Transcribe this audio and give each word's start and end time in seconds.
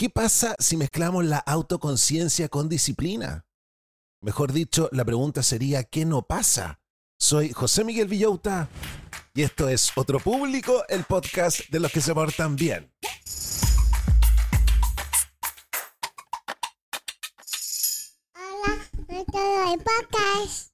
¿Qué 0.00 0.08
pasa 0.08 0.56
si 0.58 0.78
mezclamos 0.78 1.26
la 1.26 1.36
autoconciencia 1.36 2.48
con 2.48 2.70
disciplina? 2.70 3.44
Mejor 4.22 4.50
dicho, 4.54 4.88
la 4.92 5.04
pregunta 5.04 5.42
sería, 5.42 5.84
¿qué 5.84 6.06
no 6.06 6.22
pasa? 6.22 6.80
Soy 7.18 7.52
José 7.52 7.84
Miguel 7.84 8.08
Villauta 8.08 8.70
y 9.34 9.42
esto 9.42 9.68
es 9.68 9.92
Otro 9.96 10.18
Público, 10.18 10.84
el 10.88 11.04
podcast 11.04 11.68
de 11.68 11.80
los 11.80 11.92
que 11.92 12.00
se 12.00 12.14
portan 12.14 12.56
bien. 12.56 12.90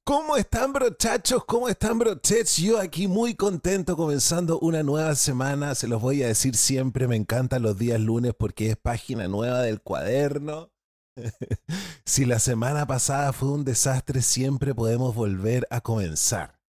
¿Cómo 0.05 0.37
están 0.37 0.73
brochachos? 0.73 1.45
¿Cómo 1.45 1.69
están 1.69 1.99
brochets? 1.99 2.57
Yo 2.59 2.79
aquí 2.79 3.09
muy 3.09 3.35
contento 3.35 3.97
comenzando 3.97 4.59
una 4.61 4.83
nueva 4.83 5.15
semana. 5.17 5.75
Se 5.75 5.89
los 5.89 6.01
voy 6.01 6.23
a 6.23 6.29
decir 6.29 6.57
siempre, 6.57 7.09
me 7.09 7.17
encantan 7.17 7.63
los 7.63 7.77
días 7.77 8.01
lunes 8.01 8.33
porque 8.39 8.71
es 8.71 8.77
página 8.77 9.27
nueva 9.29 9.63
del 9.63 9.83
cuaderno. 9.83 10.71
si 12.05 12.25
la 12.25 12.39
semana 12.39 12.87
pasada 12.87 13.33
fue 13.33 13.51
un 13.51 13.65
desastre, 13.65 14.23
siempre 14.23 14.75
podemos 14.75 15.15
volver 15.15 15.67
a 15.71 15.81
comenzar. 15.81 16.61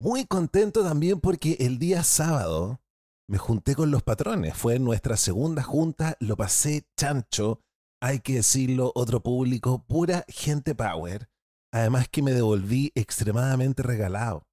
Muy 0.00 0.24
contento 0.26 0.84
también 0.84 1.20
porque 1.20 1.56
el 1.60 1.78
día 1.78 2.04
sábado 2.04 2.80
me 3.28 3.38
junté 3.38 3.74
con 3.74 3.90
los 3.90 4.02
patrones. 4.02 4.56
Fue 4.56 4.78
nuestra 4.78 5.16
segunda 5.16 5.62
junta, 5.62 6.16
lo 6.20 6.36
pasé 6.36 6.86
chancho. 6.96 7.60
Hay 8.00 8.20
que 8.20 8.34
decirlo, 8.34 8.92
otro 8.94 9.20
público, 9.20 9.84
pura 9.86 10.24
gente 10.28 10.74
power. 10.74 11.28
Además 11.74 12.06
que 12.08 12.22
me 12.22 12.30
devolví 12.30 12.92
extremadamente 12.94 13.82
regalado. 13.82 14.46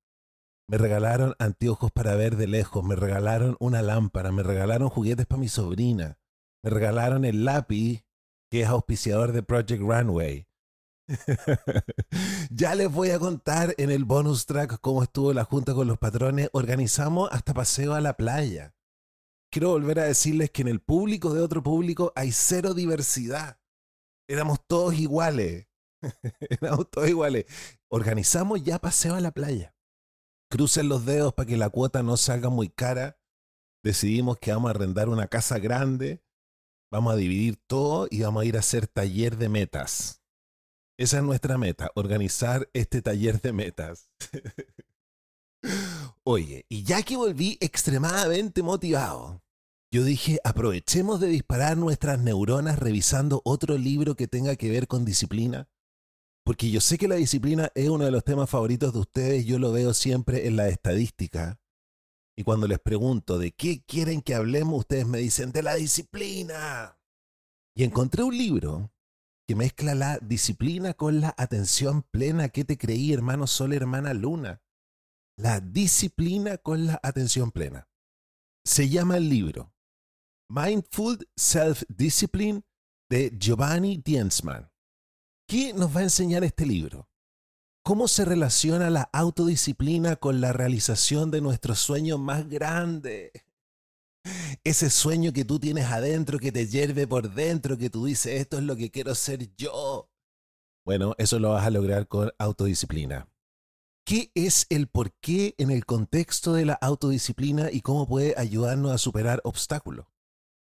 Me 0.68 0.80
regalaron 0.80 1.36
anteojos 1.38 1.92
para 1.92 2.16
ver 2.16 2.36
de 2.36 2.48
lejos, 2.48 2.84
me 2.84 2.96
regalaron 2.96 3.58
una 3.60 3.84
lámpara, 3.84 4.32
me 4.32 4.42
regalaron 4.42 4.90
juguetes 4.90 5.28
para 5.28 5.40
mi 5.40 5.48
sobrina, 5.48 6.18
me 6.64 6.72
regalaron 6.72 7.24
el 7.24 7.46
lápiz 7.46 8.04
que 8.50 8.62
es 8.62 8.68
auspiciador 8.68 9.34
de 9.34 9.44
Project 9.44 9.84
Runway. 9.84 10.48
ya 12.50 12.74
les 12.74 12.92
voy 12.92 13.12
a 13.12 13.20
contar 13.20 13.76
en 13.78 13.92
el 13.92 14.04
bonus 14.04 14.48
track 14.48 14.80
cómo 14.82 15.04
estuvo 15.04 15.32
la 15.32 15.44
junta 15.44 15.76
con 15.76 15.88
los 15.88 16.00
patrones. 16.00 16.50
Organizamos 16.54 17.30
hasta 17.32 17.54
paseo 17.54 17.94
a 17.94 18.02
la 18.02 18.18
playa. 18.18 18.74
Quiero 19.52 19.70
volver 19.70 20.00
a 20.00 20.06
decirles 20.06 20.50
que 20.50 20.64
en 20.64 20.70
el 20.70 20.80
público 20.82 21.36
de 21.36 21.42
otro 21.42 21.62
público 21.62 22.14
hay 22.16 22.32
cero 22.32 22.74
diversidad. 22.74 23.60
Éramos 24.28 24.66
todos 24.66 24.96
iguales. 24.96 25.68
Éramos 26.50 26.90
todos 26.90 27.10
iguales. 27.10 27.46
Organizamos 27.90 28.64
ya 28.64 28.80
paseo 28.80 29.16
a 29.16 29.22
la 29.22 29.32
playa. 29.32 29.76
Crucen 30.50 30.90
los 30.90 31.06
dedos 31.06 31.34
para 31.34 31.48
que 31.48 31.58
la 31.58 31.70
cuota 31.70 32.04
no 32.04 32.18
salga 32.18 32.50
muy 32.50 32.70
cara. 32.70 33.20
Decidimos 33.84 34.38
que 34.38 34.52
vamos 34.52 34.70
a 34.70 34.76
arrendar 34.76 35.10
una 35.10 35.28
casa 35.28 35.60
grande. 35.60 36.24
Vamos 36.92 37.14
a 37.14 37.18
dividir 37.18 37.58
todo 37.68 38.08
y 38.10 38.22
vamos 38.22 38.44
a 38.44 38.46
ir 38.46 38.58
a 38.58 38.60
hacer 38.60 38.88
taller 38.88 39.38
de 39.38 39.50
metas. 39.50 40.22
Esa 40.98 41.18
es 41.18 41.24
nuestra 41.24 41.58
meta, 41.58 41.90
organizar 41.96 42.70
este 42.74 43.02
taller 43.02 43.42
de 43.42 43.54
metas. 43.54 44.10
Oye, 46.24 46.66
y 46.70 46.84
ya 46.84 47.02
que 47.02 47.16
volví 47.16 47.58
extremadamente 47.62 48.62
motivado, 48.62 49.42
yo 49.92 50.04
dije, 50.04 50.40
aprovechemos 50.44 51.20
de 51.20 51.28
disparar 51.28 51.78
nuestras 51.78 52.20
neuronas 52.20 52.78
revisando 52.78 53.42
otro 53.46 53.78
libro 53.78 54.16
que 54.16 54.28
tenga 54.28 54.56
que 54.56 54.70
ver 54.70 54.88
con 54.88 55.06
disciplina. 55.06 55.70
Porque 56.44 56.72
yo 56.72 56.82
sé 56.82 56.98
que 56.98 57.08
la 57.08 57.16
disciplina 57.16 57.72
es 57.76 57.90
uno 57.90 58.06
de 58.06 58.12
los 58.12 58.24
temas 58.24 58.50
favoritos 58.50 58.94
de 58.94 59.00
ustedes, 59.00 59.46
yo 59.46 59.60
lo 59.60 59.72
veo 59.72 59.94
siempre 59.94 60.48
en 60.48 60.56
la 60.56 60.70
estadística. 60.70 61.60
Y 62.36 62.44
cuando 62.44 62.68
les 62.68 62.80
pregunto 62.80 63.38
de 63.38 63.52
qué 63.52 63.84
quieren 63.84 64.22
que 64.22 64.34
hablemos, 64.34 64.80
ustedes 64.80 65.06
me 65.06 65.20
dicen 65.20 65.52
de 65.52 65.62
la 65.62 65.76
disciplina. 65.76 66.98
Y 67.76 67.84
encontré 67.84 68.24
un 68.24 68.36
libro 68.36 68.92
que 69.48 69.56
mezcla 69.56 69.94
la 69.94 70.18
disciplina 70.18 70.94
con 70.94 71.22
la 71.22 71.36
atención 71.38 72.04
plena. 72.04 72.50
¿Qué 72.50 72.66
te 72.66 72.78
creí, 72.78 73.14
hermano 73.14 73.48
Sol, 73.48 73.74
hermana 73.74 74.14
Luna? 74.14 74.64
La 75.38 75.60
disciplina 75.60 76.58
con 76.58 76.88
la 76.88 77.00
atención 77.04 77.52
plena. 77.52 77.88
Se 78.66 78.90
llama 78.90 79.18
el 79.18 79.30
libro 79.30 79.74
Mindful 80.50 81.28
Self-Discipline 81.36 82.64
de 83.10 83.36
Giovanni 83.38 83.98
Dientzman. 83.98 84.71
¿Qué 85.52 85.74
nos 85.74 85.94
va 85.94 86.00
a 86.00 86.04
enseñar 86.04 86.46
este 86.46 86.66
libro? 86.66 87.10
¿Cómo 87.84 88.08
se 88.08 88.24
relaciona 88.24 88.90
la 88.90 89.10
autodisciplina 89.12 90.16
con 90.16 90.40
la 90.40 90.54
realización 90.54 91.30
de 91.30 91.42
nuestro 91.42 91.76
sueño 91.76 92.18
más 92.18 92.48
grande? 92.48 93.34
Ese 94.64 94.90
sueño 94.90 95.34
que 95.34 95.44
tú 95.44 95.60
tienes 95.60 95.88
adentro, 95.88 96.40
que 96.40 96.54
te 96.54 96.68
hierve 96.68 97.06
por 97.06 97.34
dentro, 97.34 97.78
que 97.78 97.90
tú 97.90 98.06
dices, 98.06 98.40
esto 98.40 98.60
es 98.60 98.64
lo 98.64 98.78
que 98.78 98.92
quiero 98.92 99.14
ser 99.14 99.54
yo. 99.58 100.10
Bueno, 100.86 101.16
eso 101.18 101.38
lo 101.38 101.50
vas 101.50 101.66
a 101.66 101.70
lograr 101.70 102.08
con 102.08 102.32
autodisciplina. 102.38 103.28
¿Qué 104.06 104.32
es 104.34 104.68
el 104.70 104.88
porqué 104.88 105.54
en 105.58 105.70
el 105.70 105.86
contexto 105.86 106.54
de 106.54 106.64
la 106.64 106.76
autodisciplina 106.76 107.70
y 107.74 107.82
cómo 107.82 108.08
puede 108.08 108.36
ayudarnos 108.38 108.94
a 108.94 108.98
superar 108.98 109.42
obstáculos? 109.44 110.06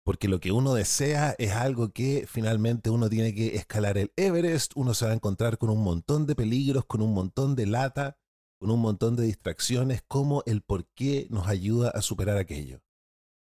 Porque 0.04 0.28
lo 0.28 0.40
que 0.40 0.50
uno 0.50 0.74
desea 0.74 1.34
es 1.38 1.52
algo 1.52 1.92
que 1.92 2.26
finalmente 2.28 2.90
uno 2.90 3.08
tiene 3.08 3.34
que 3.34 3.56
escalar 3.56 3.98
el 3.98 4.12
Everest, 4.16 4.72
uno 4.74 4.94
se 4.94 5.04
va 5.04 5.12
a 5.12 5.14
encontrar 5.14 5.58
con 5.58 5.70
un 5.70 5.82
montón 5.82 6.26
de 6.26 6.34
peligros, 6.34 6.84
con 6.86 7.02
un 7.02 7.14
montón 7.14 7.54
de 7.54 7.66
lata, 7.66 8.18
con 8.58 8.70
un 8.70 8.80
montón 8.80 9.14
de 9.16 9.24
distracciones, 9.24 10.02
como 10.06 10.42
el 10.46 10.62
por 10.62 10.86
qué 10.94 11.26
nos 11.30 11.46
ayuda 11.46 11.90
a 11.90 12.02
superar 12.02 12.36
aquello. 12.36 12.80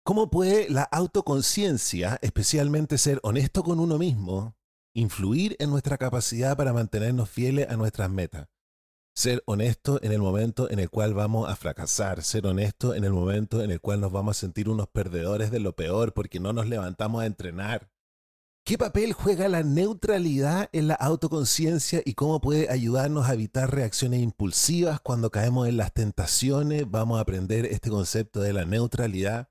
¿Cómo 0.05 0.31
puede 0.31 0.71
la 0.71 0.85
autoconciencia, 0.85 2.19
especialmente 2.23 2.97
ser 2.97 3.21
honesto 3.23 3.63
con 3.63 3.79
uno 3.79 3.99
mismo, 3.99 4.57
influir 4.95 5.55
en 5.59 5.69
nuestra 5.69 5.99
capacidad 5.99 6.57
para 6.57 6.73
mantenernos 6.73 7.29
fieles 7.29 7.69
a 7.69 7.77
nuestras 7.77 8.11
metas? 8.11 8.49
Ser 9.19 9.43
honesto 9.47 9.99
en 10.05 10.13
el 10.13 10.21
momento 10.21 10.71
en 10.71 10.79
el 10.79 10.91
cual 10.91 11.13
vamos 11.13 11.51
a 11.51 11.57
fracasar, 11.57 12.23
ser 12.23 12.47
honesto 12.47 12.95
en 12.95 13.03
el 13.03 13.13
momento 13.13 13.65
en 13.65 13.73
el 13.73 13.81
cual 13.81 14.01
nos 14.01 14.13
vamos 14.13 14.37
a 14.37 14.41
sentir 14.43 14.69
unos 14.69 14.87
perdedores 14.87 15.51
de 15.51 15.59
lo 15.59 15.75
peor 15.75 16.15
porque 16.15 16.39
no 16.39 16.53
nos 16.53 16.69
levantamos 16.69 17.23
a 17.23 17.27
entrenar. 17.27 17.91
¿Qué 18.65 18.79
papel 18.79 19.13
juega 19.15 19.49
la 19.49 19.65
neutralidad 19.65 20.69
en 20.71 20.87
la 20.87 20.95
autoconciencia 20.95 22.01
y 22.05 22.15
cómo 22.15 22.41
puede 22.41 22.71
ayudarnos 22.71 23.29
a 23.29 23.35
evitar 23.35 23.75
reacciones 23.75 24.21
impulsivas 24.21 25.01
cuando 25.01 25.33
caemos 25.33 25.67
en 25.67 25.79
las 25.79 25.93
tentaciones? 25.93 26.89
Vamos 26.89 27.19
a 27.19 27.23
aprender 27.23 27.67
este 27.67 27.91
concepto 27.91 28.39
de 28.39 28.53
la 28.53 28.67
neutralidad 28.67 29.49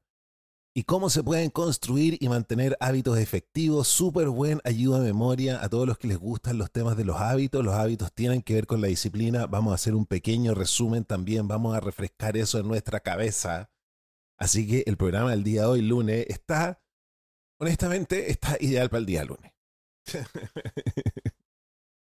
y 0.78 0.84
cómo 0.84 1.10
se 1.10 1.24
pueden 1.24 1.50
construir 1.50 2.20
y 2.20 2.30
mantener 2.30 2.78
hábitos 2.80 3.18
efectivos. 3.18 3.88
Súper 3.88 4.30
buen 4.30 4.62
ayuda 4.64 5.00
a 5.00 5.02
memoria 5.02 5.64
a 5.64 5.70
todos 5.70 5.88
los 5.88 5.98
que 5.98 6.08
les 6.08 6.20
gustan 6.20 6.60
los 6.60 6.70
temas 6.70 6.96
de 6.96 7.04
los 7.04 7.20
hábitos. 7.20 7.66
Los 7.66 7.74
hábitos 7.74 8.14
tienen 8.14 8.44
que 8.44 8.54
ver 8.54 8.68
con 8.68 8.80
la 8.80 8.86
disciplina. 8.86 9.48
Vamos 9.48 9.72
a 9.72 9.74
hacer 9.74 9.96
un 9.96 10.06
pequeño 10.06 10.54
resumen 10.54 11.04
también. 11.04 11.48
Vamos 11.48 11.76
a 11.76 11.80
refrescar 11.80 12.38
eso 12.38 12.60
en 12.60 12.68
nuestra 12.68 13.00
cabeza. 13.00 13.72
Así 14.38 14.68
que 14.68 14.84
el 14.86 14.98
programa 14.98 15.32
del 15.32 15.44
día 15.44 15.62
de 15.62 15.68
hoy, 15.68 15.82
lunes, 15.82 16.28
está, 16.30 16.80
honestamente, 17.60 18.30
está 18.30 18.56
ideal 18.60 18.92
para 18.92 19.00
el 19.00 19.08
día 19.08 19.26
lunes. 19.26 19.52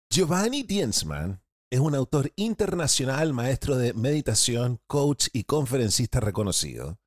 Giovanni 0.10 0.64
Diensman 0.64 1.40
es 1.70 1.82
un 1.82 1.94
autor 1.94 2.32
internacional, 2.36 3.32
maestro 3.32 3.78
de 3.78 3.94
meditación, 3.94 4.82
coach 4.88 5.28
y 5.34 5.44
conferencista 5.44 6.20
reconocido. 6.20 6.98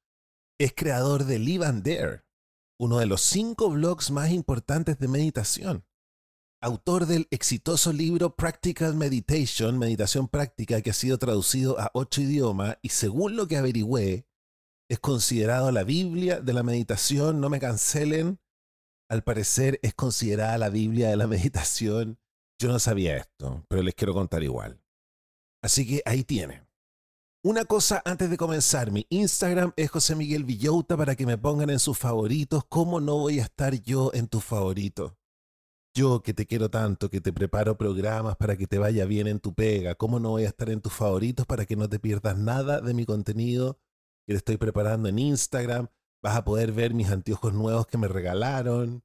Es 0.61 0.73
creador 0.75 1.25
de 1.25 1.39
Live 1.39 1.65
and 1.65 1.85
Dare, 1.85 2.25
uno 2.81 2.99
de 2.99 3.07
los 3.07 3.21
cinco 3.21 3.71
blogs 3.71 4.11
más 4.11 4.33
importantes 4.33 4.99
de 4.99 5.07
meditación. 5.07 5.87
Autor 6.61 7.07
del 7.07 7.29
exitoso 7.31 7.93
libro 7.93 8.35
Practical 8.35 8.97
Meditation, 8.97 9.79
Meditación 9.79 10.27
Práctica, 10.27 10.81
que 10.81 10.91
ha 10.91 10.95
sido 10.95 11.17
traducido 11.17 11.79
a 11.79 11.93
ocho 11.95 12.23
idiomas 12.23 12.77
y 12.83 12.89
según 12.89 13.37
lo 13.37 13.47
que 13.47 13.57
averigüé, 13.57 14.27
es 14.91 14.99
considerado 14.99 15.71
la 15.71 15.85
Biblia 15.85 16.41
de 16.41 16.53
la 16.53 16.65
meditación, 16.65 17.41
no 17.41 17.51
me 17.51 17.61
cancelen. 17.61 18.41
Al 19.09 19.23
parecer 19.23 19.79
es 19.83 19.95
considerada 19.95 20.59
la 20.59 20.71
Biblia 20.71 21.09
de 21.09 21.17
la 21.17 21.27
meditación. 21.29 22.19
Yo 22.61 22.69
no 22.69 22.81
sabía 22.81 23.17
esto, 23.17 23.65
pero 23.69 23.83
les 23.83 23.95
quiero 23.95 24.13
contar 24.13 24.43
igual. 24.43 24.83
Así 25.63 25.87
que 25.87 26.03
ahí 26.05 26.25
tienen. 26.25 26.68
Una 27.45 27.65
cosa 27.65 28.03
antes 28.05 28.31
de 28.31 28.37
comenzar, 28.37 28.91
mi 28.91 29.07
Instagram 29.11 29.73
es 29.77 29.93
José 29.93 30.17
Miguel 30.17 30.43
Villota 30.43 30.97
para 30.97 31.15
que 31.15 31.25
me 31.25 31.39
pongan 31.39 31.71
en 31.71 31.79
sus 31.79 31.97
favoritos. 31.97 32.65
¿Cómo 32.69 33.01
no 33.01 33.17
voy 33.17 33.39
a 33.39 33.45
estar 33.45 33.81
yo 33.81 34.11
en 34.13 34.27
tus 34.27 34.43
favoritos? 34.43 35.13
Yo 35.95 36.21
que 36.21 36.35
te 36.35 36.47
quiero 36.47 36.69
tanto, 36.69 37.11
que 37.11 37.21
te 37.21 37.33
preparo 37.33 37.79
programas 37.79 38.37
para 38.37 38.57
que 38.57 38.67
te 38.67 38.79
vaya 38.79 39.05
bien 39.05 39.29
en 39.29 39.39
tu 39.39 39.55
pega, 39.55 39.95
¿cómo 39.95 40.19
no 40.19 40.31
voy 40.31 40.47
a 40.47 40.49
estar 40.49 40.69
en 40.69 40.81
tus 40.81 40.93
favoritos 40.93 41.47
para 41.47 41.65
que 41.65 41.77
no 41.77 41.89
te 41.89 42.01
pierdas 42.01 42.37
nada 42.37 42.81
de 42.81 42.93
mi 42.93 43.07
contenido 43.07 43.79
que 44.27 44.33
te 44.33 44.39
estoy 44.39 44.57
preparando 44.57 45.09
en 45.09 45.21
Instagram? 45.21 45.87
Vas 46.21 46.37
a 46.37 46.45
poder 46.45 46.73
ver 46.73 46.93
mis 46.93 47.09
anteojos 47.09 47.55
nuevos 47.55 47.87
que 47.87 47.99
me 47.99 48.09
regalaron. 48.09 49.05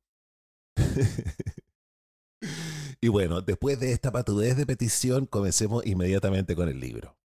y 2.99 3.07
bueno, 3.09 3.41
después 3.41 3.79
de 3.79 3.91
esta 3.91 4.11
patudez 4.11 4.57
de 4.57 4.65
petición, 4.65 5.27
comencemos 5.27 5.85
inmediatamente 5.85 6.55
con 6.55 6.67
el 6.67 6.79
libro. 6.79 7.15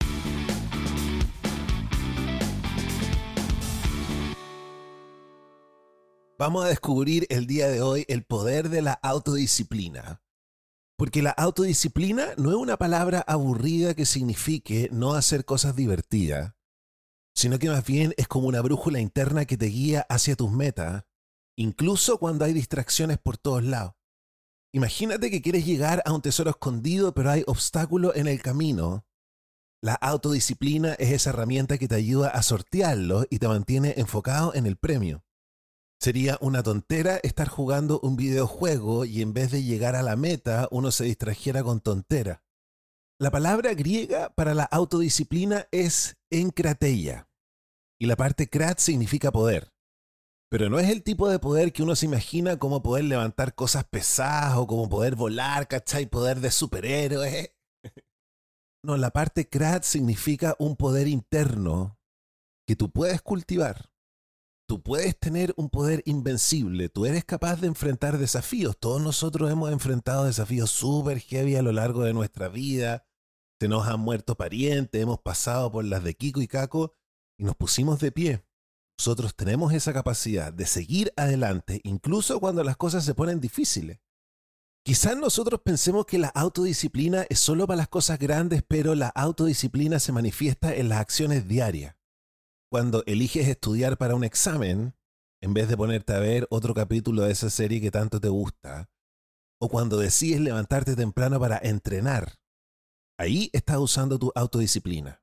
Vamos 6.40 6.64
a 6.64 6.68
descubrir 6.68 7.26
el 7.30 7.48
día 7.48 7.66
de 7.66 7.82
hoy 7.82 8.04
el 8.06 8.22
poder 8.22 8.68
de 8.68 8.80
la 8.80 8.92
autodisciplina. 8.92 10.22
Porque 10.96 11.20
la 11.20 11.30
autodisciplina 11.30 12.28
no 12.36 12.50
es 12.50 12.56
una 12.56 12.76
palabra 12.76 13.24
aburrida 13.26 13.94
que 13.94 14.06
signifique 14.06 14.88
no 14.92 15.14
hacer 15.14 15.44
cosas 15.44 15.74
divertidas, 15.74 16.54
sino 17.34 17.58
que 17.58 17.68
más 17.68 17.84
bien 17.84 18.14
es 18.16 18.28
como 18.28 18.46
una 18.46 18.60
brújula 18.60 19.00
interna 19.00 19.46
que 19.46 19.56
te 19.56 19.66
guía 19.66 20.06
hacia 20.08 20.36
tus 20.36 20.52
metas, 20.52 21.02
incluso 21.56 22.18
cuando 22.18 22.44
hay 22.44 22.52
distracciones 22.52 23.18
por 23.18 23.36
todos 23.36 23.64
lados. 23.64 23.94
Imagínate 24.72 25.32
que 25.32 25.42
quieres 25.42 25.66
llegar 25.66 26.04
a 26.06 26.12
un 26.12 26.22
tesoro 26.22 26.50
escondido, 26.50 27.14
pero 27.14 27.32
hay 27.32 27.42
obstáculos 27.48 28.14
en 28.14 28.28
el 28.28 28.40
camino. 28.40 29.04
La 29.82 29.94
autodisciplina 29.94 30.92
es 30.94 31.10
esa 31.10 31.30
herramienta 31.30 31.78
que 31.78 31.88
te 31.88 31.96
ayuda 31.96 32.28
a 32.28 32.44
sortearlo 32.44 33.24
y 33.28 33.40
te 33.40 33.48
mantiene 33.48 33.94
enfocado 33.96 34.54
en 34.54 34.66
el 34.66 34.76
premio. 34.76 35.24
Sería 36.00 36.38
una 36.40 36.62
tontera 36.62 37.16
estar 37.24 37.48
jugando 37.48 37.98
un 38.00 38.14
videojuego 38.14 39.04
y 39.04 39.20
en 39.20 39.32
vez 39.32 39.50
de 39.50 39.64
llegar 39.64 39.96
a 39.96 40.02
la 40.02 40.14
meta 40.14 40.68
uno 40.70 40.92
se 40.92 41.04
distrajera 41.04 41.64
con 41.64 41.80
tontera. 41.80 42.44
La 43.20 43.32
palabra 43.32 43.74
griega 43.74 44.32
para 44.36 44.54
la 44.54 44.62
autodisciplina 44.62 45.66
es 45.72 46.16
encrateia 46.30 47.28
y 48.00 48.06
la 48.06 48.14
parte 48.14 48.48
krat 48.48 48.78
significa 48.78 49.32
poder. 49.32 49.72
Pero 50.48 50.70
no 50.70 50.78
es 50.78 50.88
el 50.88 51.02
tipo 51.02 51.28
de 51.28 51.40
poder 51.40 51.72
que 51.72 51.82
uno 51.82 51.96
se 51.96 52.06
imagina 52.06 52.60
como 52.60 52.80
poder 52.80 53.04
levantar 53.04 53.56
cosas 53.56 53.84
pesadas 53.84 54.56
o 54.56 54.68
como 54.68 54.88
poder 54.88 55.16
volar, 55.16 55.66
¿cachai? 55.66 56.06
Poder 56.06 56.40
de 56.40 56.50
superhéroe. 56.50 57.54
No, 58.84 58.96
la 58.96 59.10
parte 59.10 59.48
krat 59.48 59.82
significa 59.82 60.54
un 60.60 60.76
poder 60.76 61.08
interno 61.08 61.98
que 62.64 62.76
tú 62.76 62.92
puedes 62.92 63.20
cultivar 63.20 63.90
Tú 64.68 64.82
puedes 64.82 65.18
tener 65.18 65.54
un 65.56 65.70
poder 65.70 66.02
invencible, 66.04 66.90
tú 66.90 67.06
eres 67.06 67.24
capaz 67.24 67.58
de 67.58 67.68
enfrentar 67.68 68.18
desafíos. 68.18 68.76
Todos 68.78 69.00
nosotros 69.00 69.50
hemos 69.50 69.72
enfrentado 69.72 70.26
desafíos 70.26 70.70
súper 70.70 71.20
heavy 71.20 71.56
a 71.56 71.62
lo 71.62 71.72
largo 71.72 72.02
de 72.02 72.12
nuestra 72.12 72.48
vida. 72.48 73.06
Se 73.58 73.66
nos 73.66 73.88
han 73.88 74.00
muerto 74.00 74.36
parientes, 74.36 75.00
hemos 75.00 75.20
pasado 75.20 75.72
por 75.72 75.86
las 75.86 76.04
de 76.04 76.12
Kiko 76.12 76.42
y 76.42 76.48
Caco 76.48 76.92
y 77.38 77.44
nos 77.44 77.56
pusimos 77.56 77.98
de 78.00 78.12
pie. 78.12 78.44
Nosotros 78.98 79.34
tenemos 79.34 79.72
esa 79.72 79.94
capacidad 79.94 80.52
de 80.52 80.66
seguir 80.66 81.14
adelante 81.16 81.80
incluso 81.84 82.38
cuando 82.38 82.62
las 82.62 82.76
cosas 82.76 83.06
se 83.06 83.14
ponen 83.14 83.40
difíciles. 83.40 84.00
Quizás 84.84 85.16
nosotros 85.16 85.62
pensemos 85.64 86.04
que 86.04 86.18
la 86.18 86.28
autodisciplina 86.28 87.24
es 87.30 87.38
solo 87.38 87.66
para 87.66 87.78
las 87.78 87.88
cosas 87.88 88.18
grandes, 88.18 88.62
pero 88.68 88.94
la 88.94 89.08
autodisciplina 89.08 89.98
se 89.98 90.12
manifiesta 90.12 90.74
en 90.74 90.90
las 90.90 91.00
acciones 91.00 91.48
diarias 91.48 91.97
cuando 92.70 93.02
eliges 93.06 93.48
estudiar 93.48 93.96
para 93.96 94.14
un 94.14 94.24
examen, 94.24 94.94
en 95.40 95.54
vez 95.54 95.68
de 95.68 95.76
ponerte 95.76 96.12
a 96.12 96.18
ver 96.18 96.46
otro 96.50 96.74
capítulo 96.74 97.22
de 97.22 97.32
esa 97.32 97.50
serie 97.50 97.80
que 97.80 97.90
tanto 97.90 98.20
te 98.20 98.28
gusta, 98.28 98.90
o 99.60 99.68
cuando 99.68 99.98
decides 99.98 100.40
levantarte 100.40 100.94
temprano 100.94 101.40
para 101.40 101.58
entrenar, 101.58 102.38
ahí 103.18 103.50
estás 103.52 103.78
usando 103.78 104.18
tu 104.18 104.32
autodisciplina. 104.34 105.22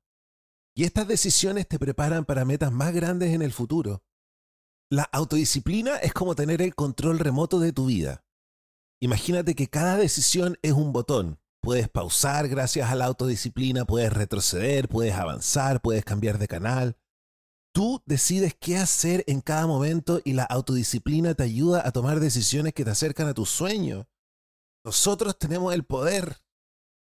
Y 0.76 0.84
estas 0.84 1.08
decisiones 1.08 1.68
te 1.68 1.80
preparan 1.80 2.26
para 2.26 2.44
metas 2.44 2.72
más 2.72 2.94
grandes 2.94 3.34
en 3.34 3.42
el 3.42 3.54
futuro. 3.54 4.04
La 4.92 5.04
autodisciplina 5.04 5.98
es 5.98 6.14
como 6.14 6.36
tener 6.36 6.62
el 6.62 6.76
control 6.76 7.20
remoto 7.20 7.60
de 7.60 7.72
tu 7.72 7.86
vida. 7.86 8.26
Imagínate 9.02 9.56
que 9.56 9.70
cada 9.70 9.96
decisión 9.98 10.58
es 10.62 10.74
un 10.74 10.92
botón. 10.92 11.40
Puedes 11.62 11.90
pausar 11.90 12.48
gracias 12.50 12.92
a 12.92 12.96
la 12.96 13.06
autodisciplina, 13.06 13.86
puedes 13.86 14.12
retroceder, 14.12 14.90
puedes 14.90 15.16
avanzar, 15.16 15.82
puedes 15.82 16.04
cambiar 16.04 16.38
de 16.38 16.48
canal. 16.48 16.98
Tú 17.76 18.02
decides 18.06 18.56
qué 18.58 18.78
hacer 18.78 19.26
en 19.28 19.42
cada 19.42 19.68
momento 19.68 20.22
y 20.24 20.32
la 20.32 20.46
autodisciplina 20.46 21.34
te 21.34 21.44
ayuda 21.44 21.86
a 21.86 21.92
tomar 21.92 22.22
decisiones 22.22 22.74
que 22.74 22.86
te 22.86 22.92
acercan 22.92 23.28
a 23.28 23.34
tu 23.34 23.46
sueño. 23.46 24.08
Nosotros 24.86 25.38
tenemos 25.38 25.74
el 25.74 25.84
poder. 25.84 26.38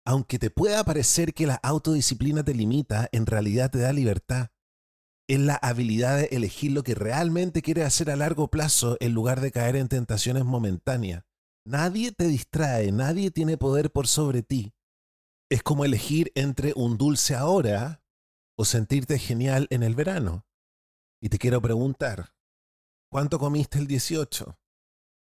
Aunque 0.05 0.37
te 0.37 0.51
pueda 0.51 0.83
parecer 0.83 1.33
que 1.33 1.47
la 1.47 1.55
autodisciplina 1.55 2.43
te 2.43 2.53
limita, 2.53 3.09
en 3.11 3.25
realidad 3.25 3.71
te 3.71 3.79
da 3.79 3.91
libertad. 3.91 4.51
Es 5.27 5.39
la 5.39 5.55
habilidad 5.55 6.19
de 6.19 6.25
elegir 6.25 6.73
lo 6.73 6.83
que 6.83 6.93
realmente 6.93 7.63
quieres 7.63 7.85
hacer 7.85 8.11
a 8.11 8.15
largo 8.15 8.51
plazo 8.51 8.97
en 8.99 9.13
lugar 9.13 9.41
de 9.41 9.51
caer 9.51 9.75
en 9.75 9.87
tentaciones 9.87 10.45
momentáneas. 10.45 11.23
Nadie 11.65 12.11
te 12.11 12.27
distrae, 12.27 12.91
nadie 12.91 13.31
tiene 13.31 13.57
poder 13.57 13.91
por 13.91 14.05
sobre 14.05 14.43
ti. 14.43 14.75
Es 15.49 15.63
como 15.63 15.85
elegir 15.85 16.31
entre 16.35 16.73
un 16.75 16.99
dulce 16.99 17.33
ahora 17.33 18.03
o 18.55 18.63
sentirte 18.63 19.17
genial 19.17 19.65
en 19.71 19.81
el 19.81 19.95
verano. 19.95 20.45
Y 21.21 21.29
te 21.29 21.37
quiero 21.37 21.61
preguntar, 21.61 22.33
¿cuánto 23.11 23.37
comiste 23.37 23.77
el 23.77 23.85
18? 23.85 24.57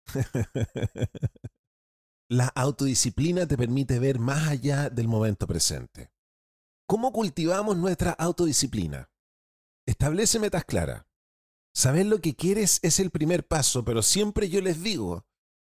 La 2.30 2.48
autodisciplina 2.48 3.48
te 3.48 3.58
permite 3.58 3.98
ver 4.00 4.20
más 4.20 4.50
allá 4.50 4.90
del 4.90 5.08
momento 5.08 5.48
presente. 5.48 6.12
¿Cómo 6.86 7.14
cultivamos 7.14 7.78
nuestra 7.78 8.12
autodisciplina? 8.12 9.10
Establece 9.88 10.38
metas 10.38 10.66
claras. 10.66 11.06
Saber 11.74 12.08
lo 12.08 12.20
que 12.20 12.36
quieres 12.36 12.80
es 12.84 13.00
el 13.00 13.10
primer 13.10 13.48
paso, 13.48 13.86
pero 13.86 14.02
siempre 14.02 14.50
yo 14.50 14.60
les 14.62 14.84
digo, 14.84 15.26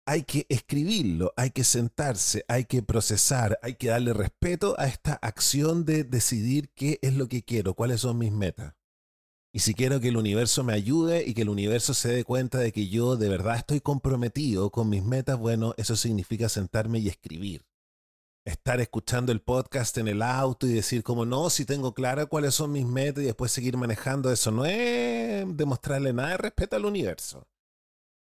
hay 0.07 0.25
que 0.25 0.45
escribirlo, 0.49 1.33
hay 1.37 1.51
que 1.51 1.65
sentarse, 1.65 2.45
hay 2.49 2.65
que 2.67 2.83
procesar, 2.83 3.59
hay 3.63 3.77
que 3.77 3.89
darle 3.89 4.13
respeto 4.13 4.75
a 4.79 4.87
esta 4.87 5.15
acción 5.15 5.85
de 5.85 6.05
decidir 6.05 6.71
qué 6.75 6.99
es 7.01 7.15
lo 7.15 7.29
que 7.29 7.43
quiero, 7.43 7.75
cuáles 7.75 8.03
son 8.03 8.19
mis 8.19 8.33
metas. 8.33 8.75
Y 9.53 9.61
si 9.61 9.75
quiero 9.75 10.01
que 10.01 10.09
el 10.09 10.17
universo 10.17 10.63
me 10.63 10.75
ayude 10.75 11.27
y 11.27 11.35
que 11.35 11.43
el 11.43 11.49
universo 11.49 11.93
se 11.93 12.13
dé 12.13 12.25
cuenta 12.25 12.59
de 12.59 12.71
que 12.71 12.89
yo 12.89 13.17
de 13.17 13.29
verdad 13.29 13.57
estoy 13.57 13.81
comprometido 13.81 14.71
con 14.71 14.89
mis 14.89 15.03
metas, 15.03 15.39
bueno, 15.39 15.75
eso 15.77 15.97
significa 15.97 16.49
sentarme 16.49 17.01
y 17.01 17.09
escribir. 17.09 17.67
Estar 18.45 18.81
escuchando 18.81 19.33
el 19.33 19.43
podcast 19.43 19.99
en 19.99 20.07
el 20.07 20.23
auto 20.23 20.67
y 20.67 20.73
decir 20.73 21.03
como 21.03 21.27
no, 21.27 21.51
si 21.51 21.65
tengo 21.65 21.95
clara 21.95 22.27
cuáles 22.27 22.55
son 22.55 22.73
mis 22.73 22.87
metas 22.87 23.25
y 23.25 23.27
después 23.27 23.51
seguir 23.51 23.77
manejando 23.77 24.31
eso, 24.31 24.53
no 24.53 24.65
es 24.65 25.45
demostrarle 25.57 26.13
nada 26.13 26.31
de 26.31 26.37
respeto 26.37 26.77
al 26.77 26.85
universo. 26.85 27.47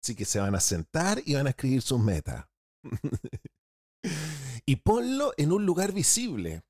Así 0.01 0.15
que 0.15 0.23
se 0.23 0.39
van 0.39 0.55
a 0.55 0.61
sentar 0.61 1.21
y 1.25 1.33
van 1.33 1.47
a 1.47 1.49
escribir 1.49 1.81
sus 1.81 1.99
metas. 1.99 2.45
y 4.65 4.77
ponlo 4.77 5.33
en 5.35 5.51
un 5.51 5.65
lugar 5.65 5.91
visible. 5.91 6.63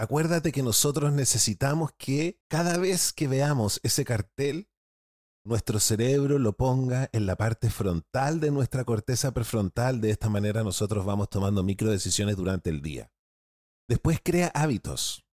Acuérdate 0.00 0.52
que 0.52 0.62
nosotros 0.62 1.12
necesitamos 1.12 1.90
que 1.98 2.40
cada 2.48 2.78
vez 2.78 3.12
que 3.12 3.26
veamos 3.26 3.80
ese 3.82 4.04
cartel, 4.04 4.70
nuestro 5.44 5.80
cerebro 5.80 6.38
lo 6.38 6.56
ponga 6.56 7.08
en 7.12 7.26
la 7.26 7.34
parte 7.34 7.68
frontal 7.68 8.38
de 8.38 8.52
nuestra 8.52 8.84
corteza 8.84 9.32
prefrontal. 9.32 10.00
De 10.00 10.10
esta 10.10 10.28
manera 10.28 10.62
nosotros 10.62 11.04
vamos 11.04 11.30
tomando 11.30 11.64
micro 11.64 11.90
decisiones 11.90 12.36
durante 12.36 12.70
el 12.70 12.80
día. 12.80 13.10
Después 13.88 14.20
crea 14.22 14.52
hábitos. 14.54 15.24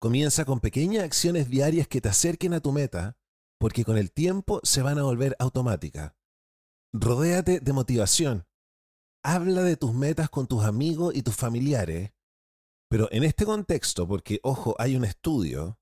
Comienza 0.00 0.44
con 0.44 0.58
pequeñas 0.58 1.04
acciones 1.04 1.48
diarias 1.48 1.86
que 1.86 2.00
te 2.00 2.08
acerquen 2.08 2.54
a 2.54 2.60
tu 2.60 2.72
meta, 2.72 3.16
porque 3.60 3.84
con 3.84 3.98
el 3.98 4.10
tiempo 4.10 4.60
se 4.64 4.82
van 4.82 4.98
a 4.98 5.04
volver 5.04 5.36
automáticas. 5.38 6.14
Rodéate 6.92 7.60
de 7.60 7.72
motivación. 7.72 8.48
Habla 9.22 9.62
de 9.62 9.76
tus 9.76 9.94
metas 9.94 10.28
con 10.28 10.48
tus 10.48 10.64
amigos 10.64 11.14
y 11.14 11.22
tus 11.22 11.36
familiares. 11.36 12.10
Pero 12.92 13.08
en 13.10 13.24
este 13.24 13.46
contexto, 13.46 14.06
porque 14.06 14.38
ojo, 14.42 14.76
hay 14.78 14.96
un 14.96 15.06
estudio 15.06 15.80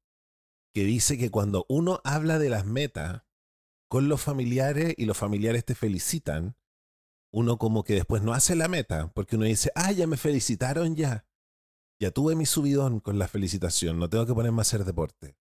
que 0.73 0.85
dice 0.85 1.19
que 1.19 1.29
cuando 1.29 1.67
uno 1.69 2.01
habla 2.05 2.39
de 2.39 2.49
las 2.49 2.67
metas 2.67 3.25
con 3.91 4.09
los 4.09 4.21
familiares 4.21 4.95
y 4.97 5.07
los 5.07 5.19
familiares 5.19 5.65
te 5.65 5.75
felicitan, 5.75 6.57
uno 7.35 7.59
como 7.59 7.83
que 7.83 7.95
después 7.95 8.23
no 8.23 8.33
hace 8.33 8.55
la 8.55 8.69
meta, 8.69 9.11
porque 9.13 9.35
uno 9.35 9.47
dice, 9.47 9.73
ah, 9.75 9.91
ya 9.91 10.07
me 10.07 10.17
felicitaron 10.17 10.95
ya. 10.95 11.27
Ya 12.01 12.13
tuve 12.13 12.37
mi 12.37 12.47
subidón 12.47 13.01
con 13.01 13.19
la 13.19 13.27
felicitación, 13.27 13.99
no 13.99 14.09
tengo 14.09 14.25
que 14.25 14.35
ponerme 14.35 14.61
a 14.61 14.63
hacer 14.63 14.85
deporte. 14.85 15.37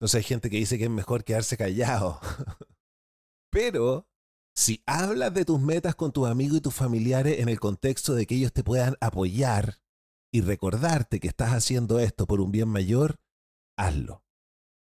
Entonces 0.00 0.16
hay 0.16 0.24
gente 0.24 0.50
que 0.50 0.56
dice 0.56 0.78
que 0.78 0.84
es 0.84 0.90
mejor 0.90 1.22
quedarse 1.22 1.56
callado. 1.56 2.18
Pero 3.52 4.08
si 4.56 4.82
hablas 4.84 5.32
de 5.32 5.44
tus 5.44 5.60
metas 5.60 5.94
con 5.94 6.10
tus 6.10 6.26
amigos 6.26 6.58
y 6.58 6.60
tus 6.60 6.74
familiares 6.74 7.38
en 7.38 7.48
el 7.48 7.60
contexto 7.60 8.16
de 8.16 8.26
que 8.26 8.34
ellos 8.34 8.52
te 8.52 8.64
puedan 8.64 8.96
apoyar 9.00 9.78
y 10.32 10.40
recordarte 10.40 11.20
que 11.20 11.28
estás 11.28 11.52
haciendo 11.52 11.98
esto 11.98 12.26
por 12.26 12.40
un 12.40 12.52
bien 12.52 12.68
mayor, 12.68 13.20
hazlo. 13.76 14.22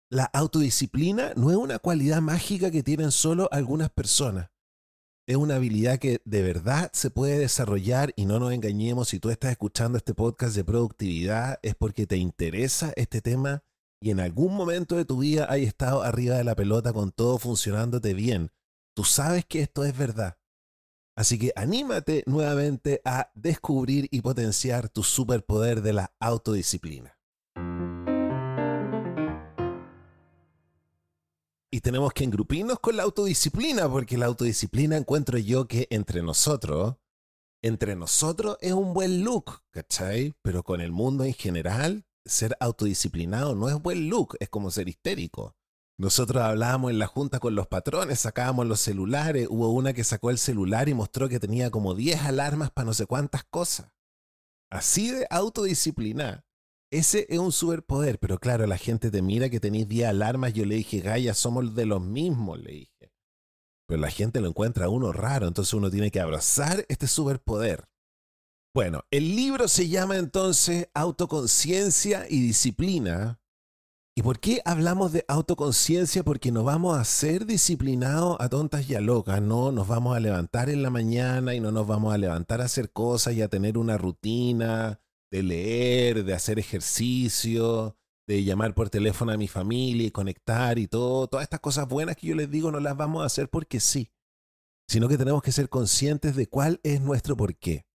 La 0.09 0.25
autodisciplina 0.25 1.33
no 1.35 1.51
es 1.51 1.57
una 1.57 1.79
cualidad 1.79 2.21
mágica 2.21 2.69
que 2.69 2.83
tienen 2.83 3.11
solo 3.11 3.47
algunas 3.51 3.89
personas. 3.89 4.49
Es 5.27 5.37
una 5.37 5.55
habilidad 5.55 5.99
que 5.99 6.21
de 6.25 6.41
verdad 6.41 6.89
se 6.93 7.11
puede 7.11 7.37
desarrollar 7.37 8.11
y 8.17 8.25
no 8.25 8.39
nos 8.39 8.51
engañemos, 8.51 9.09
si 9.09 9.19
tú 9.19 9.29
estás 9.29 9.51
escuchando 9.51 9.97
este 9.97 10.13
podcast 10.13 10.55
de 10.55 10.65
productividad 10.65 11.59
es 11.61 11.75
porque 11.75 12.05
te 12.05 12.17
interesa 12.17 12.91
este 12.97 13.21
tema 13.21 13.63
y 14.01 14.09
en 14.09 14.19
algún 14.19 14.55
momento 14.55 14.97
de 14.97 15.05
tu 15.05 15.19
vida 15.19 15.45
hay 15.49 15.63
estado 15.63 16.01
arriba 16.01 16.35
de 16.35 16.43
la 16.43 16.55
pelota 16.55 16.91
con 16.91 17.11
todo 17.11 17.37
funcionándote 17.37 18.13
bien. 18.13 18.51
Tú 18.95 19.05
sabes 19.05 19.45
que 19.45 19.61
esto 19.61 19.85
es 19.85 19.97
verdad. 19.97 20.40
Así 21.15 21.37
que 21.37 21.51
anímate 21.55 22.23
nuevamente 22.25 23.01
a 23.03 23.31
descubrir 23.35 24.07
y 24.11 24.21
potenciar 24.21 24.89
tu 24.89 25.03
superpoder 25.03 25.81
de 25.81 25.93
la 25.93 26.13
autodisciplina. 26.19 27.17
Y 31.73 31.79
tenemos 31.79 32.11
que 32.13 32.25
engrupirnos 32.25 32.79
con 32.79 32.97
la 32.97 33.03
autodisciplina, 33.03 33.89
porque 33.89 34.17
la 34.17 34.25
autodisciplina 34.25 34.97
encuentro 34.97 35.37
yo 35.37 35.67
que 35.67 35.87
entre 35.89 36.21
nosotros, 36.21 36.97
entre 37.61 37.95
nosotros 37.95 38.57
es 38.59 38.73
un 38.73 38.93
buen 38.93 39.23
look, 39.23 39.61
¿cachai? 39.71 40.33
Pero 40.41 40.63
con 40.63 40.81
el 40.81 40.91
mundo 40.91 41.23
en 41.23 41.33
general, 41.33 42.05
ser 42.25 42.57
autodisciplinado 42.59 43.55
no 43.55 43.69
es 43.69 43.81
buen 43.81 44.09
look, 44.09 44.35
es 44.39 44.49
como 44.49 44.69
ser 44.69 44.89
histérico. 44.89 45.55
Nosotros 46.01 46.41
hablábamos 46.41 46.89
en 46.89 46.97
la 46.97 47.05
junta 47.05 47.39
con 47.39 47.53
los 47.53 47.67
patrones, 47.67 48.21
sacábamos 48.21 48.65
los 48.65 48.79
celulares, 48.79 49.45
hubo 49.51 49.69
una 49.69 49.93
que 49.93 50.03
sacó 50.03 50.31
el 50.31 50.39
celular 50.39 50.89
y 50.89 50.95
mostró 50.95 51.29
que 51.29 51.39
tenía 51.39 51.69
como 51.69 51.93
10 51.93 52.23
alarmas 52.23 52.71
para 52.71 52.87
no 52.87 52.95
sé 52.95 53.05
cuántas 53.05 53.43
cosas. 53.43 53.91
Así 54.71 55.11
de 55.11 55.27
autodisciplina. 55.29 56.43
Ese 56.91 57.27
es 57.29 57.37
un 57.37 57.51
superpoder, 57.51 58.17
pero 58.17 58.39
claro, 58.39 58.65
la 58.65 58.79
gente 58.79 59.11
te 59.11 59.21
mira 59.21 59.51
que 59.51 59.59
tenéis 59.59 59.87
10 59.87 60.07
alarmas. 60.07 60.53
Yo 60.53 60.65
le 60.65 60.73
dije, 60.73 61.01
Gaya, 61.01 61.35
somos 61.35 61.75
de 61.75 61.85
los 61.85 62.01
mismos, 62.01 62.57
le 62.59 62.71
dije. 62.71 63.13
Pero 63.87 64.01
la 64.01 64.09
gente 64.09 64.41
lo 64.41 64.47
encuentra 64.47 64.85
a 64.85 64.89
uno 64.89 65.11
raro, 65.11 65.47
entonces 65.47 65.75
uno 65.75 65.91
tiene 65.91 66.09
que 66.09 66.19
abrazar 66.19 66.83
este 66.89 67.05
superpoder. 67.05 67.87
Bueno, 68.73 69.03
el 69.11 69.35
libro 69.35 69.67
se 69.67 69.87
llama 69.87 70.17
entonces 70.17 70.89
Autoconciencia 70.95 72.25
y 72.27 72.41
Disciplina. 72.41 73.40
¿Y 74.13 74.23
por 74.23 74.41
qué 74.41 74.61
hablamos 74.65 75.13
de 75.13 75.23
autoconciencia? 75.29 76.23
Porque 76.23 76.51
no 76.51 76.65
vamos 76.65 76.97
a 76.97 77.05
ser 77.05 77.45
disciplinados 77.45 78.35
a 78.41 78.49
tontas 78.49 78.89
y 78.89 78.95
a 78.95 78.99
locas, 78.99 79.41
no 79.41 79.71
nos 79.71 79.87
vamos 79.87 80.17
a 80.17 80.19
levantar 80.19 80.69
en 80.69 80.83
la 80.83 80.89
mañana 80.89 81.55
y 81.55 81.61
no 81.61 81.71
nos 81.71 81.87
vamos 81.87 82.13
a 82.13 82.17
levantar 82.17 82.59
a 82.59 82.65
hacer 82.65 82.91
cosas 82.91 83.35
y 83.35 83.41
a 83.41 83.47
tener 83.47 83.77
una 83.77 83.97
rutina 83.97 84.99
de 85.31 85.43
leer, 85.43 86.25
de 86.25 86.33
hacer 86.33 86.59
ejercicio, 86.59 87.95
de 88.27 88.43
llamar 88.43 88.73
por 88.73 88.89
teléfono 88.89 89.31
a 89.31 89.37
mi 89.37 89.47
familia 89.47 90.07
y 90.07 90.11
conectar 90.11 90.77
y 90.77 90.87
todo, 90.87 91.27
todas 91.27 91.45
estas 91.45 91.61
cosas 91.61 91.87
buenas 91.87 92.17
que 92.17 92.27
yo 92.27 92.35
les 92.35 92.51
digo 92.51 92.69
no 92.69 92.81
las 92.81 92.97
vamos 92.97 93.23
a 93.23 93.27
hacer 93.27 93.49
porque 93.49 93.79
sí, 93.79 94.11
sino 94.89 95.07
que 95.07 95.17
tenemos 95.17 95.41
que 95.41 95.53
ser 95.53 95.69
conscientes 95.69 96.35
de 96.35 96.47
cuál 96.47 96.81
es 96.83 96.99
nuestro 96.99 97.37
porqué. 97.37 97.85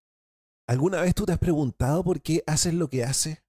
¿Alguna 0.67 1.03
vez 1.03 1.15
tú 1.15 1.27
te 1.27 1.33
has 1.33 1.39
preguntado 1.39 2.03
por 2.03 2.23
qué 2.23 2.43
haces 2.47 2.73
lo 2.73 2.89
que 2.89 3.05
haces? 3.05 3.46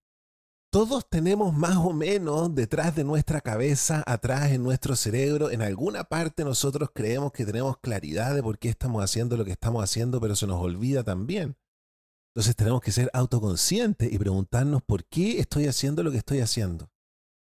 Todos 0.70 1.08
tenemos 1.10 1.54
más 1.54 1.78
o 1.78 1.94
menos 1.94 2.54
detrás 2.54 2.94
de 2.94 3.06
nuestra 3.06 3.40
cabeza, 3.40 4.04
atrás 4.06 4.52
en 4.52 4.64
nuestro 4.64 4.98
cerebro, 4.98 5.50
en 5.50 5.62
alguna 5.62 6.04
parte 6.04 6.44
nosotros 6.44 6.90
creemos 6.94 7.32
que 7.32 7.46
tenemos 7.46 7.78
claridad 7.78 8.36
de 8.36 8.44
por 8.44 8.60
qué 8.60 8.68
estamos 8.70 9.02
haciendo 9.02 9.38
lo 9.38 9.46
que 9.46 9.52
estamos 9.52 9.82
haciendo, 9.82 10.20
pero 10.20 10.36
se 10.36 10.46
nos 10.46 10.62
olvida 10.62 11.04
también. 11.04 11.56
Entonces 12.36 12.56
tenemos 12.56 12.82
que 12.82 12.92
ser 12.92 13.10
autoconscientes 13.14 14.12
y 14.12 14.20
preguntarnos 14.20 14.84
por 14.84 15.06
qué 15.06 15.40
estoy 15.40 15.66
haciendo 15.68 16.04
lo 16.04 16.12
que 16.12 16.18
estoy 16.18 16.42
haciendo. 16.42 16.92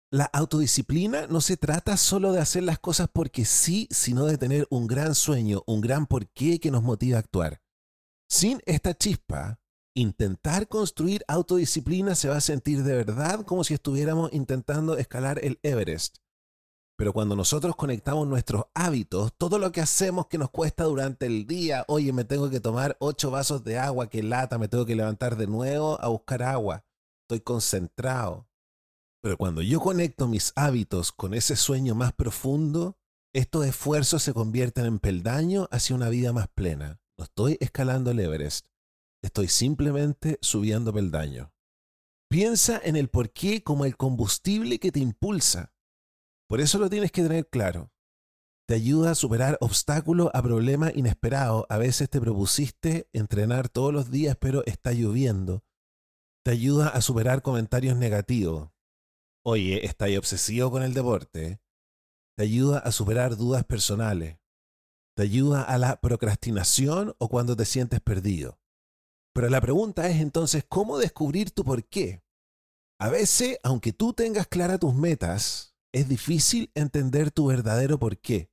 La 0.10 0.25
autodisciplina 0.25 1.27
no 1.27 1.39
se 1.39 1.56
trata 1.56 1.98
solo 1.98 2.32
de 2.32 2.41
hacer 2.41 2.63
las 2.63 2.80
cosas 2.80 3.08
porque 3.13 3.46
sí, 3.46 3.88
sino 3.91 4.25
de 4.25 4.38
tener 4.38 4.68
un 4.70 4.88
gran 4.88 5.15
sueño, 5.15 5.63
un 5.68 5.82
gran 5.82 6.08
porqué 6.08 6.60
que 6.60 6.72
nos 6.72 6.82
motiva 6.82 7.18
a 7.18 7.20
actuar. 7.20 7.62
Sin 8.27 8.62
esta 8.65 8.94
chispa, 8.94 9.61
intentar 9.93 10.67
construir 10.67 11.24
autodisciplina 11.27 12.15
se 12.15 12.29
va 12.29 12.38
a 12.38 12.41
sentir 12.41 12.83
de 12.83 12.95
verdad 12.95 13.45
como 13.45 13.63
si 13.63 13.74
estuviéramos 13.74 14.31
intentando 14.33 14.98
escalar 14.98 15.39
el 15.43 15.60
Everest. 15.63 16.17
Pero 16.98 17.13
cuando 17.13 17.36
nosotros 17.36 17.75
conectamos 17.75 18.27
nuestros 18.27 18.65
hábitos, 18.75 19.33
todo 19.38 19.57
lo 19.57 19.71
que 19.71 19.81
hacemos 19.81 20.27
que 20.27 20.38
nos 20.38 20.51
cuesta 20.51 20.83
durante 20.83 21.25
el 21.25 21.48
día, 21.48 21.83
oye, 21.88 22.13
me 22.13 22.25
tengo 22.25 22.50
que 22.50 22.60
tomar 22.60 22.95
ocho 23.00 23.31
vasos 23.31 23.63
de 23.63 23.79
agua, 23.79 24.07
que 24.07 24.21
lata, 24.21 24.60
me 24.60 24.67
tengo 24.67 24.86
que 24.86 24.95
levantar 24.95 25.36
de 25.36 25.48
nuevo 25.48 26.00
a 26.00 26.10
buscar 26.10 26.43
agua, 26.43 26.86
estoy 27.24 27.39
concentrado. 27.39 28.48
Pero 29.21 29.38
cuando 29.38 29.62
yo 29.62 29.79
conecto 29.79 30.27
mis 30.27 30.53
hábitos 30.55 31.12
con 31.12 31.33
ese 31.33 31.55
sueño 31.55 31.95
más 31.95 32.13
profundo, 32.13 32.98
estos 33.33 33.65
esfuerzos 33.65 34.21
se 34.24 34.33
convierten 34.33 34.86
en 34.86 35.00
peldaño 35.00 35.67
hacia 35.71 35.95
una 35.95 36.10
vida 36.10 36.33
más 36.33 36.50
plena. 36.50 37.00
No 37.17 37.24
estoy 37.25 37.57
escalando 37.62 38.12
el 38.12 38.19
Everest, 38.19 38.67
estoy 39.21 39.47
simplemente 39.47 40.37
subiendo 40.41 40.93
peldaño. 40.93 41.53
Piensa 42.29 42.79
en 42.83 42.95
el 42.95 43.09
porqué 43.09 43.63
como 43.63 43.85
el 43.85 43.97
combustible 43.97 44.79
que 44.79 44.91
te 44.91 44.99
impulsa 44.99 45.71
por 46.51 46.59
eso 46.59 46.79
lo 46.79 46.89
tienes 46.89 47.13
que 47.13 47.23
tener 47.23 47.47
claro. 47.47 47.93
Te 48.67 48.75
ayuda 48.75 49.11
a 49.11 49.15
superar 49.15 49.57
obstáculos 49.61 50.29
a 50.33 50.41
problemas 50.41 50.93
inesperados. 50.93 51.63
A 51.69 51.77
veces 51.77 52.09
te 52.09 52.19
propusiste 52.19 53.07
entrenar 53.13 53.69
todos 53.69 53.93
los 53.93 54.11
días, 54.11 54.35
pero 54.37 54.61
está 54.65 54.91
lloviendo. 54.91 55.63
Te 56.43 56.51
ayuda 56.51 56.89
a 56.89 56.99
superar 56.99 57.41
comentarios 57.41 57.95
negativos. 57.95 58.69
Oye, 59.45 59.85
¿estás 59.85 60.09
obsesivo 60.17 60.69
con 60.71 60.83
el 60.83 60.93
deporte? 60.93 61.61
Te 62.35 62.43
ayuda 62.43 62.79
a 62.79 62.91
superar 62.91 63.37
dudas 63.37 63.63
personales. 63.63 64.37
Te 65.15 65.23
ayuda 65.23 65.63
a 65.63 65.77
la 65.77 66.01
procrastinación 66.01 67.15
o 67.17 67.29
cuando 67.29 67.55
te 67.55 67.63
sientes 67.63 68.01
perdido. 68.01 68.59
Pero 69.33 69.50
la 69.50 69.61
pregunta 69.61 70.07
es 70.09 70.19
entonces, 70.19 70.65
¿cómo 70.67 70.97
descubrir 70.97 71.51
tu 71.51 71.63
por 71.63 71.85
qué? 71.85 72.23
A 73.00 73.09
veces, 73.09 73.57
aunque 73.63 73.93
tú 73.93 74.13
tengas 74.13 74.47
claras 74.47 74.79
tus 74.79 74.93
metas, 74.93 75.75
es 75.93 76.07
difícil 76.07 76.71
entender 76.75 77.31
tu 77.31 77.47
verdadero 77.47 77.97
por 77.97 78.17
qué. 78.19 78.51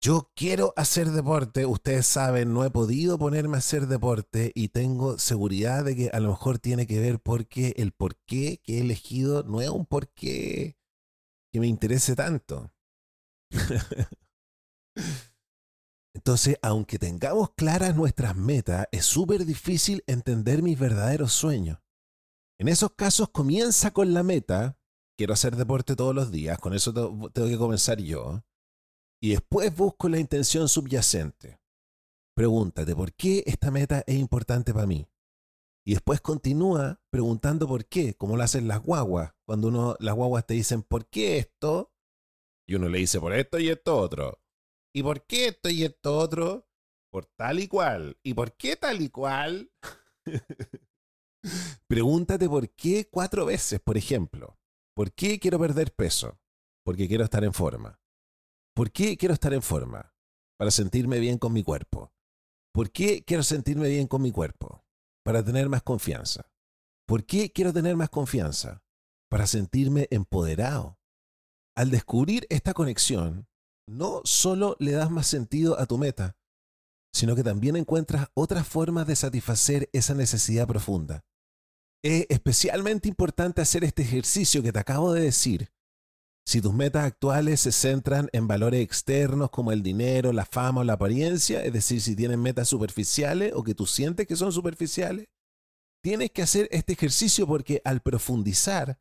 Yo 0.00 0.30
quiero 0.34 0.72
hacer 0.76 1.10
deporte, 1.10 1.66
ustedes 1.66 2.06
saben, 2.06 2.52
no 2.52 2.64
he 2.64 2.70
podido 2.70 3.18
ponerme 3.18 3.56
a 3.56 3.58
hacer 3.58 3.86
deporte 3.86 4.52
y 4.54 4.68
tengo 4.68 5.18
seguridad 5.18 5.84
de 5.84 5.96
que 5.96 6.10
a 6.10 6.20
lo 6.20 6.30
mejor 6.30 6.58
tiene 6.58 6.86
que 6.86 7.00
ver 7.00 7.18
porque 7.18 7.74
el 7.76 7.92
por 7.92 8.16
qué 8.26 8.60
que 8.62 8.78
he 8.78 8.80
elegido 8.82 9.42
no 9.42 9.60
es 9.60 9.68
un 9.68 9.86
por 9.86 10.08
qué 10.10 10.76
que 11.52 11.60
me 11.60 11.66
interese 11.66 12.14
tanto. 12.14 12.72
Entonces, 16.16 16.56
aunque 16.62 16.98
tengamos 16.98 17.50
claras 17.50 17.94
nuestras 17.94 18.34
metas, 18.34 18.86
es 18.90 19.04
súper 19.04 19.44
difícil 19.44 20.02
entender 20.06 20.62
mis 20.62 20.78
verdaderos 20.78 21.34
sueños. 21.34 21.78
En 22.58 22.68
esos 22.68 22.92
casos 22.92 23.28
comienza 23.28 23.90
con 23.90 24.14
la 24.14 24.22
meta, 24.22 24.78
quiero 25.18 25.34
hacer 25.34 25.56
deporte 25.56 25.94
todos 25.94 26.14
los 26.14 26.32
días, 26.32 26.58
con 26.58 26.72
eso 26.72 26.94
tengo 26.94 27.48
que 27.48 27.58
comenzar 27.58 28.00
yo. 28.00 28.42
Y 29.20 29.32
después 29.32 29.76
busco 29.76 30.08
la 30.08 30.18
intención 30.18 30.70
subyacente. 30.70 31.60
Pregúntate, 32.34 32.96
¿por 32.96 33.12
qué 33.12 33.42
esta 33.44 33.70
meta 33.70 34.02
es 34.06 34.16
importante 34.16 34.72
para 34.72 34.86
mí? 34.86 35.06
Y 35.84 35.92
después 35.92 36.22
continúa 36.22 36.98
preguntando 37.10 37.68
por 37.68 37.84
qué, 37.84 38.14
como 38.14 38.38
lo 38.38 38.42
hacen 38.42 38.68
las 38.68 38.82
guaguas. 38.82 39.34
Cuando 39.44 39.68
uno, 39.68 39.96
las 40.00 40.14
guaguas 40.14 40.46
te 40.46 40.54
dicen, 40.54 40.82
¿por 40.82 41.10
qué 41.10 41.36
esto? 41.36 41.92
Y 42.66 42.76
uno 42.76 42.88
le 42.88 43.00
dice, 43.00 43.20
por 43.20 43.34
esto 43.34 43.58
y 43.58 43.68
esto 43.68 43.98
otro. 43.98 44.40
¿Y 44.96 45.02
por 45.02 45.26
qué 45.26 45.48
esto 45.48 45.68
y 45.68 45.84
esto 45.84 46.16
otro? 46.16 46.70
Por 47.12 47.26
tal 47.26 47.60
y 47.60 47.68
cual. 47.68 48.18
¿Y 48.22 48.32
por 48.32 48.56
qué 48.56 48.76
tal 48.76 49.02
y 49.02 49.10
cual? 49.10 49.70
Pregúntate 51.86 52.48
por 52.48 52.70
qué 52.70 53.06
cuatro 53.10 53.44
veces, 53.44 53.78
por 53.78 53.98
ejemplo. 53.98 54.58
¿Por 54.94 55.12
qué 55.12 55.38
quiero 55.38 55.58
perder 55.58 55.94
peso? 55.94 56.40
Porque 56.82 57.08
quiero 57.08 57.24
estar 57.24 57.44
en 57.44 57.52
forma. 57.52 58.00
¿Por 58.74 58.90
qué 58.90 59.18
quiero 59.18 59.34
estar 59.34 59.52
en 59.52 59.60
forma? 59.60 60.14
Para 60.58 60.70
sentirme 60.70 61.18
bien 61.18 61.36
con 61.36 61.52
mi 61.52 61.62
cuerpo. 61.62 62.14
¿Por 62.72 62.90
qué 62.90 63.22
quiero 63.22 63.42
sentirme 63.42 63.90
bien 63.90 64.06
con 64.06 64.22
mi 64.22 64.32
cuerpo? 64.32 64.82
Para 65.22 65.44
tener 65.44 65.68
más 65.68 65.82
confianza. 65.82 66.50
¿Por 67.06 67.26
qué 67.26 67.52
quiero 67.52 67.74
tener 67.74 67.96
más 67.96 68.08
confianza? 68.08 68.82
Para 69.28 69.46
sentirme 69.46 70.08
empoderado. 70.10 70.98
Al 71.76 71.90
descubrir 71.90 72.46
esta 72.48 72.72
conexión, 72.72 73.46
no 73.86 74.20
solo 74.24 74.76
le 74.78 74.92
das 74.92 75.10
más 75.10 75.26
sentido 75.26 75.78
a 75.78 75.86
tu 75.86 75.98
meta, 75.98 76.36
sino 77.12 77.34
que 77.34 77.44
también 77.44 77.76
encuentras 77.76 78.28
otras 78.34 78.66
formas 78.66 79.06
de 79.06 79.16
satisfacer 79.16 79.88
esa 79.92 80.14
necesidad 80.14 80.66
profunda. 80.66 81.24
Es 82.02 82.26
especialmente 82.28 83.08
importante 83.08 83.62
hacer 83.62 83.84
este 83.84 84.02
ejercicio 84.02 84.62
que 84.62 84.72
te 84.72 84.78
acabo 84.78 85.12
de 85.12 85.22
decir. 85.22 85.70
Si 86.48 86.60
tus 86.60 86.72
metas 86.72 87.04
actuales 87.04 87.60
se 87.60 87.72
centran 87.72 88.28
en 88.32 88.46
valores 88.46 88.80
externos 88.80 89.50
como 89.50 89.72
el 89.72 89.82
dinero, 89.82 90.32
la 90.32 90.44
fama 90.44 90.82
o 90.82 90.84
la 90.84 90.92
apariencia, 90.92 91.64
es 91.64 91.72
decir, 91.72 92.00
si 92.00 92.14
tienes 92.14 92.38
metas 92.38 92.68
superficiales 92.68 93.52
o 93.54 93.64
que 93.64 93.74
tú 93.74 93.86
sientes 93.86 94.28
que 94.28 94.36
son 94.36 94.52
superficiales, 94.52 95.26
tienes 96.04 96.30
que 96.30 96.42
hacer 96.42 96.68
este 96.70 96.92
ejercicio 96.92 97.48
porque 97.48 97.80
al 97.84 98.00
profundizar, 98.00 99.00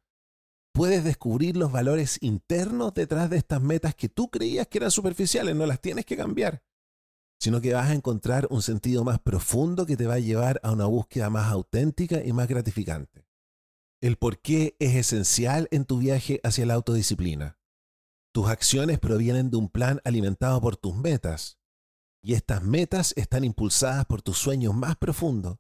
puedes 0.76 1.04
descubrir 1.04 1.58
los 1.58 1.72
valores 1.72 2.20
internos 2.22 2.94
detrás 2.94 3.32
de 3.32 3.38
estas 3.38 3.62
metas 3.62 3.96
que 3.96 4.10
tú 4.10 4.30
creías 4.30 4.68
que 4.68 4.78
eran 4.78 4.92
superficiales, 4.92 5.56
no 5.56 5.66
las 5.66 5.82
tienes 5.82 6.06
que 6.06 6.16
cambiar 6.16 6.62
sino 7.40 7.62
que 7.62 7.74
vas 7.74 7.90
a 7.90 7.94
encontrar 7.94 8.48
un 8.50 8.62
sentido 8.62 9.04
más 9.04 9.20
profundo 9.20 9.86
que 9.86 9.98
te 9.98 10.08
va 10.08 10.16
a 10.16 10.20
llevar 10.20 10.60
a 10.64 10.72
una 10.72 10.86
búsqueda 10.86 11.30
más 11.30 11.52
auténtica 11.52 12.24
y 12.24 12.34
más 12.34 12.48
gratificante. 12.48 13.28
El 14.02 14.18
por 14.18 14.40
qué 14.40 14.76
es 14.80 14.96
esencial 14.96 15.68
en 15.72 15.86
tu 15.86 16.00
viaje 16.00 16.40
hacia 16.44 16.66
la 16.66 16.76
autodisciplina. 16.76 17.60
Tus 18.34 18.48
acciones 18.50 19.00
provienen 19.00 19.50
de 19.50 19.58
un 19.58 19.70
plan 19.70 20.02
alimentado 20.04 20.60
por 20.60 20.76
tus 20.76 20.96
metas, 20.96 21.58
y 22.22 22.34
estas 22.34 22.64
metas 22.64 23.14
están 23.16 23.44
impulsadas 23.44 24.06
por 24.06 24.22
tus 24.22 24.38
sueños 24.38 24.74
más 24.74 24.96
profundos. 24.96 25.60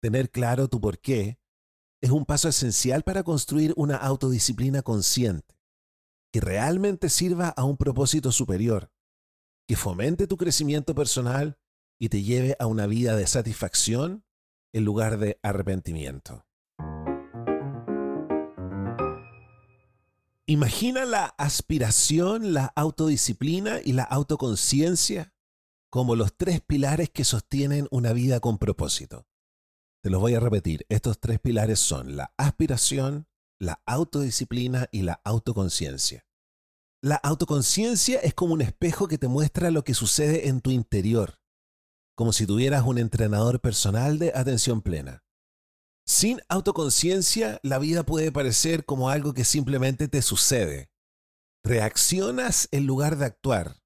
Tener 0.00 0.30
claro 0.30 0.68
tu 0.68 0.80
por 0.80 0.98
qué 0.98 1.40
es 2.00 2.10
un 2.10 2.24
paso 2.24 2.48
esencial 2.48 3.02
para 3.02 3.22
construir 3.22 3.72
una 3.76 3.96
autodisciplina 3.96 4.82
consciente, 4.82 5.56
que 6.32 6.40
realmente 6.40 7.08
sirva 7.08 7.48
a 7.48 7.64
un 7.64 7.76
propósito 7.76 8.32
superior 8.32 8.90
que 9.68 9.76
fomente 9.76 10.26
tu 10.26 10.38
crecimiento 10.38 10.94
personal 10.94 11.58
y 12.00 12.08
te 12.08 12.22
lleve 12.22 12.56
a 12.58 12.66
una 12.66 12.86
vida 12.86 13.14
de 13.16 13.26
satisfacción 13.26 14.24
en 14.72 14.84
lugar 14.86 15.18
de 15.18 15.38
arrepentimiento. 15.42 16.46
Imagina 20.46 21.04
la 21.04 21.26
aspiración, 21.36 22.54
la 22.54 22.72
autodisciplina 22.74 23.80
y 23.84 23.92
la 23.92 24.04
autoconciencia 24.04 25.34
como 25.90 26.16
los 26.16 26.34
tres 26.34 26.62
pilares 26.62 27.10
que 27.10 27.24
sostienen 27.24 27.86
una 27.90 28.14
vida 28.14 28.40
con 28.40 28.56
propósito. 28.56 29.27
Te 30.08 30.12
los 30.12 30.22
voy 30.22 30.34
a 30.34 30.40
repetir. 30.40 30.86
Estos 30.88 31.20
tres 31.20 31.38
pilares 31.38 31.80
son 31.80 32.16
la 32.16 32.32
aspiración, 32.38 33.28
la 33.60 33.82
autodisciplina 33.84 34.88
y 34.90 35.02
la 35.02 35.20
autoconciencia. 35.22 36.24
La 37.02 37.16
autoconciencia 37.16 38.18
es 38.20 38.32
como 38.32 38.54
un 38.54 38.62
espejo 38.62 39.06
que 39.06 39.18
te 39.18 39.28
muestra 39.28 39.70
lo 39.70 39.84
que 39.84 39.92
sucede 39.92 40.48
en 40.48 40.62
tu 40.62 40.70
interior, 40.70 41.42
como 42.16 42.32
si 42.32 42.46
tuvieras 42.46 42.84
un 42.86 42.96
entrenador 42.96 43.60
personal 43.60 44.18
de 44.18 44.32
atención 44.34 44.80
plena. 44.80 45.24
Sin 46.06 46.40
autoconciencia, 46.48 47.60
la 47.62 47.78
vida 47.78 48.02
puede 48.02 48.32
parecer 48.32 48.86
como 48.86 49.10
algo 49.10 49.34
que 49.34 49.44
simplemente 49.44 50.08
te 50.08 50.22
sucede. 50.22 50.88
Reaccionas 51.62 52.68
en 52.70 52.86
lugar 52.86 53.18
de 53.18 53.26
actuar. 53.26 53.82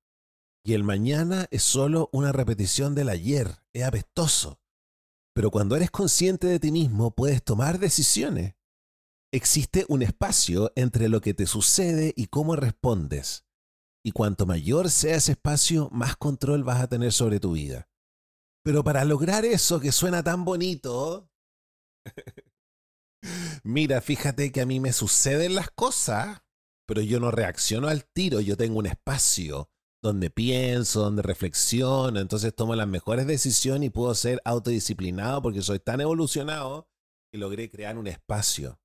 Y 0.65 0.75
el 0.75 0.85
mañana 0.85 1.49
es 1.51 1.65
solo 1.65 2.11
una 2.13 2.31
repetición 2.31 2.95
del 2.95 3.09
ayer, 3.09 3.65
es 3.73 3.83
apestoso. 3.83 4.62
Pero 5.35 5.51
cuando 5.51 5.77
eres 5.77 5.91
consciente 5.91 6.47
de 6.47 6.61
ti 6.61 6.71
mismo, 6.71 7.11
puedes 7.13 7.43
tomar 7.43 7.79
decisiones 7.79 8.55
existe 9.33 9.87
un 9.89 10.03
espacio 10.03 10.73
entre 10.77 11.09
lo 11.09 11.21
que 11.21 11.35
te 11.35 11.47
sucede 11.47 12.13
y 12.17 12.27
cómo 12.27 12.55
respondes. 12.55 13.45
Y 14.05 14.13
cuanto 14.13 14.47
mayor 14.47 14.91
sea 14.91 15.17
ese 15.17 15.33
espacio, 15.33 15.89
más 15.91 16.17
control 16.17 16.65
vas 16.65 16.83
a 16.83 16.89
tener 16.89 17.13
sobre 17.13 17.41
tu 17.41 17.53
vida. 17.53 17.89
Pero 18.63 18.85
para 18.85 19.05
lograr 19.05 19.45
eso 19.45 19.81
que 19.81 19.91
suena 19.91 20.23
tan 20.23 20.45
bonito, 20.45 21.31
mira, 23.65 24.01
fíjate 24.01 24.53
que 24.53 24.61
a 24.61 24.67
mí 24.67 24.81
me 24.81 24.93
suceden 24.93 25.55
las 25.55 25.71
cosas, 25.71 26.43
pero 26.87 27.01
yo 27.01 27.19
no 27.19 27.31
reacciono 27.31 27.89
al 27.89 28.05
tiro, 28.05 28.41
yo 28.41 28.57
tengo 28.57 28.79
un 28.79 28.87
espacio 28.87 29.71
donde 30.03 30.31
pienso, 30.31 31.01
donde 31.01 31.23
reflexiono, 31.23 32.19
entonces 32.19 32.55
tomo 32.55 32.75
las 32.75 32.89
mejores 32.89 33.27
decisiones 33.27 33.87
y 33.87 33.91
puedo 33.91 34.15
ser 34.15 34.43
autodisciplinado 34.45 35.41
porque 35.41 35.63
soy 35.63 35.79
tan 35.79 36.01
evolucionado 36.01 36.89
que 37.31 37.39
logré 37.39 37.71
crear 37.71 37.97
un 37.97 38.09
espacio. 38.09 38.81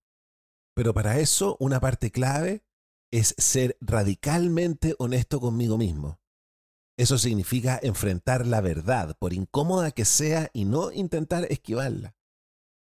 Pero 0.75 0.93
para 0.93 1.19
eso 1.19 1.58
una 1.60 1.80
parte 1.80 2.12
clave 2.12 2.63
es 3.12 3.34
ser 3.38 3.77
radicalmente 3.82 4.95
honesto 4.99 5.39
conmigo 5.39 5.77
mismo. 5.77 6.19
Eso 6.97 7.17
significa 7.17 7.80
enfrentar 7.82 8.45
la 8.45 8.62
verdad, 8.62 9.15
por 9.19 9.34
incómoda 9.34 9.91
que 9.91 10.06
sea, 10.06 10.49
y 10.53 10.65
no 10.65 10.91
intentar 10.91 11.45
esquivarla. 11.49 12.15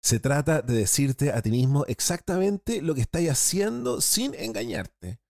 Se 0.02 0.20
trata 0.20 0.62
de 0.62 0.74
decirte 0.74 1.32
a 1.32 1.42
ti 1.42 1.50
mismo 1.50 1.84
exactamente 1.86 2.80
lo 2.82 2.94
que 2.94 3.00
estás 3.02 3.22
haciendo 3.28 4.00
sin 4.00 4.34
engañarte. 4.34 5.20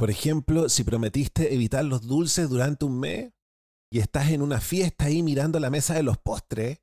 Por 0.00 0.10
ejemplo, 0.10 0.68
si 0.68 0.82
prometiste 0.82 1.54
evitar 1.54 1.84
los 1.84 2.08
dulces 2.08 2.48
durante 2.48 2.86
un 2.86 2.98
mes 2.98 3.32
y 3.92 4.00
estás 4.00 4.30
en 4.30 4.42
una 4.42 4.60
fiesta 4.60 5.04
ahí 5.04 5.22
mirando 5.22 5.60
la 5.60 5.70
mesa 5.70 5.94
de 5.94 6.02
los 6.02 6.18
postres, 6.18 6.80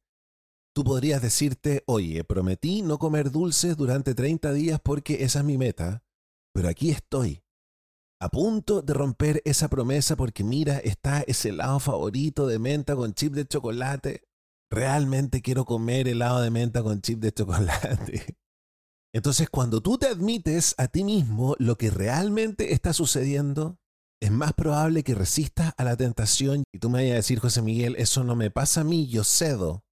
Tú 0.77 0.84
podrías 0.84 1.23
decirte, 1.23 1.82
oye, 1.88 2.23
prometí 2.23 2.84
no 2.84 2.99
comer 2.99 3.32
dulces 3.32 3.75
durante 3.75 4.13
30 4.13 4.53
días 4.53 4.80
porque 4.80 5.23
esa 5.23 5.39
es 5.39 5.45
mi 5.45 5.58
meta, 5.58 6.03
pero 6.53 6.69
aquí 6.69 6.91
estoy, 6.91 7.41
a 8.21 8.30
punto 8.30 8.84
de 8.84 8.93
romper 8.93 9.41
esa 9.43 9.69
promesa 9.69 10.15
porque 10.15 10.43
mira, 10.43 10.77
está 10.77 11.21
ese 11.21 11.49
helado 11.49 11.80
favorito 11.80 12.45
de 12.45 12.60
menta 12.60 12.95
con 12.95 13.15
chip 13.15 13.34
de 13.34 13.47
chocolate. 13.47 14.27
Realmente 14.69 15.41
quiero 15.41 15.65
comer 15.65 16.08
helado 16.08 16.41
de 16.41 16.51
menta 16.51 16.84
con 16.84 17.01
chip 17.01 17.21
de 17.21 17.32
chocolate. 17.32 18.38
Entonces, 19.13 19.50
cuando 19.50 19.82
tú 19.82 19.98
te 19.98 20.08
admites 20.08 20.76
a 20.78 20.88
ti 20.88 21.04
mismo 21.04 21.56
lo 21.60 21.78
que 21.78 21.89
realmente 21.89 22.74
está 22.74 22.93
sucediendo, 22.93 23.80
es 24.22 24.32
más 24.32 24.54
probable 24.54 25.04
que 25.04 25.15
resistas 25.15 25.74
a 25.78 25.84
la 25.84 25.96
tentación 25.96 26.63
y 26.74 26.80
tú 26.80 26.89
me 26.89 27.00
vayas 27.00 27.13
a 27.13 27.15
decir, 27.17 27.39
José 27.39 27.62
Miguel, 27.62 27.96
eso 27.98 28.24
no 28.24 28.36
me 28.36 28.52
pasa 28.52 28.82
a 28.82 28.84
mí, 28.84 29.08
yo 29.08 29.24
cedo. 29.24 29.84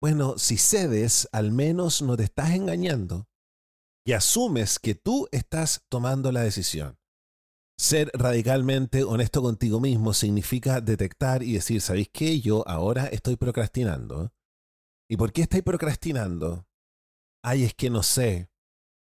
Bueno, 0.00 0.38
si 0.38 0.58
cedes, 0.58 1.28
al 1.32 1.50
menos 1.50 2.02
no 2.02 2.16
te 2.16 2.24
estás 2.24 2.50
engañando 2.50 3.26
y 4.06 4.12
asumes 4.12 4.78
que 4.78 4.94
tú 4.94 5.28
estás 5.32 5.82
tomando 5.90 6.30
la 6.30 6.42
decisión. 6.42 6.98
Ser 7.76 8.10
radicalmente 8.14 9.04
honesto 9.04 9.42
contigo 9.42 9.80
mismo 9.80 10.14
significa 10.14 10.80
detectar 10.80 11.42
y 11.42 11.54
decir, 11.54 11.80
¿sabéis 11.80 12.08
qué? 12.12 12.40
Yo 12.40 12.66
ahora 12.66 13.06
estoy 13.06 13.36
procrastinando. 13.36 14.32
¿Y 15.10 15.16
por 15.16 15.32
qué 15.32 15.42
estoy 15.42 15.62
procrastinando? 15.62 16.67
Ay, 17.42 17.64
es 17.64 17.74
que 17.74 17.90
no 17.90 18.02
sé. 18.02 18.50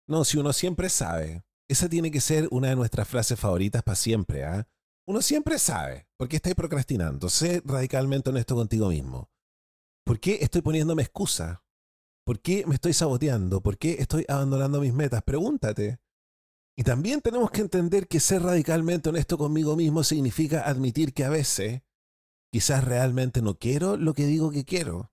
No, 0.07 0.23
si 0.25 0.38
uno 0.38 0.53
siempre 0.53 0.89
sabe. 0.89 1.43
Esa 1.67 1.89
tiene 1.89 2.12
que 2.12 2.21
ser 2.21 2.47
una 2.51 2.69
de 2.69 2.75
nuestras 2.75 3.07
frases 3.07 3.39
favoritas 3.39 3.83
para 3.83 3.95
siempre. 3.95 4.43
¿ah? 4.45 4.67
Uno 5.05 5.21
siempre 5.21 5.59
sabe 5.59 6.07
por 6.17 6.27
qué 6.27 6.38
estáis 6.38 6.55
procrastinando. 6.55 7.29
Sé 7.29 7.62
radicalmente 7.65 8.29
honesto 8.29 8.55
contigo 8.55 8.89
mismo. 8.89 9.29
¿Por 10.05 10.19
qué 10.19 10.39
estoy 10.41 10.62
poniéndome 10.62 11.03
excusa? 11.03 11.63
¿Por 12.25 12.41
qué 12.41 12.65
me 12.65 12.75
estoy 12.75 12.93
saboteando? 12.93 13.62
¿Por 13.62 13.77
qué 13.77 13.97
estoy 13.99 14.25
abandonando 14.27 14.79
mis 14.79 14.93
metas? 14.93 15.23
Pregúntate. 15.23 15.99
Y 16.75 16.83
también 16.83 17.21
tenemos 17.21 17.51
que 17.51 17.62
entender 17.62 18.07
que 18.07 18.19
ser 18.19 18.41
radicalmente 18.41 19.09
honesto 19.09 19.38
conmigo 19.38 19.75
mismo 19.75 20.03
significa 20.03 20.62
admitir 20.62 21.13
que 21.13 21.23
a 21.23 21.29
veces 21.29 21.81
quizás 22.51 22.83
realmente 22.83 23.41
no 23.41 23.57
quiero 23.59 23.97
lo 23.97 24.13
que 24.13 24.25
digo 24.25 24.51
que 24.51 24.65
quiero. 24.65 25.12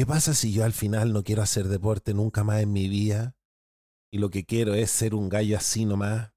¿Qué 0.00 0.06
pasa 0.06 0.32
si 0.32 0.50
yo 0.50 0.64
al 0.64 0.72
final 0.72 1.12
no 1.12 1.22
quiero 1.22 1.42
hacer 1.42 1.68
deporte 1.68 2.14
nunca 2.14 2.42
más 2.42 2.62
en 2.62 2.72
mi 2.72 2.88
vida? 2.88 3.36
Y 4.10 4.16
lo 4.16 4.30
que 4.30 4.46
quiero 4.46 4.72
es 4.72 4.90
ser 4.90 5.14
un 5.14 5.28
gallo 5.28 5.58
así 5.58 5.84
nomás. 5.84 6.32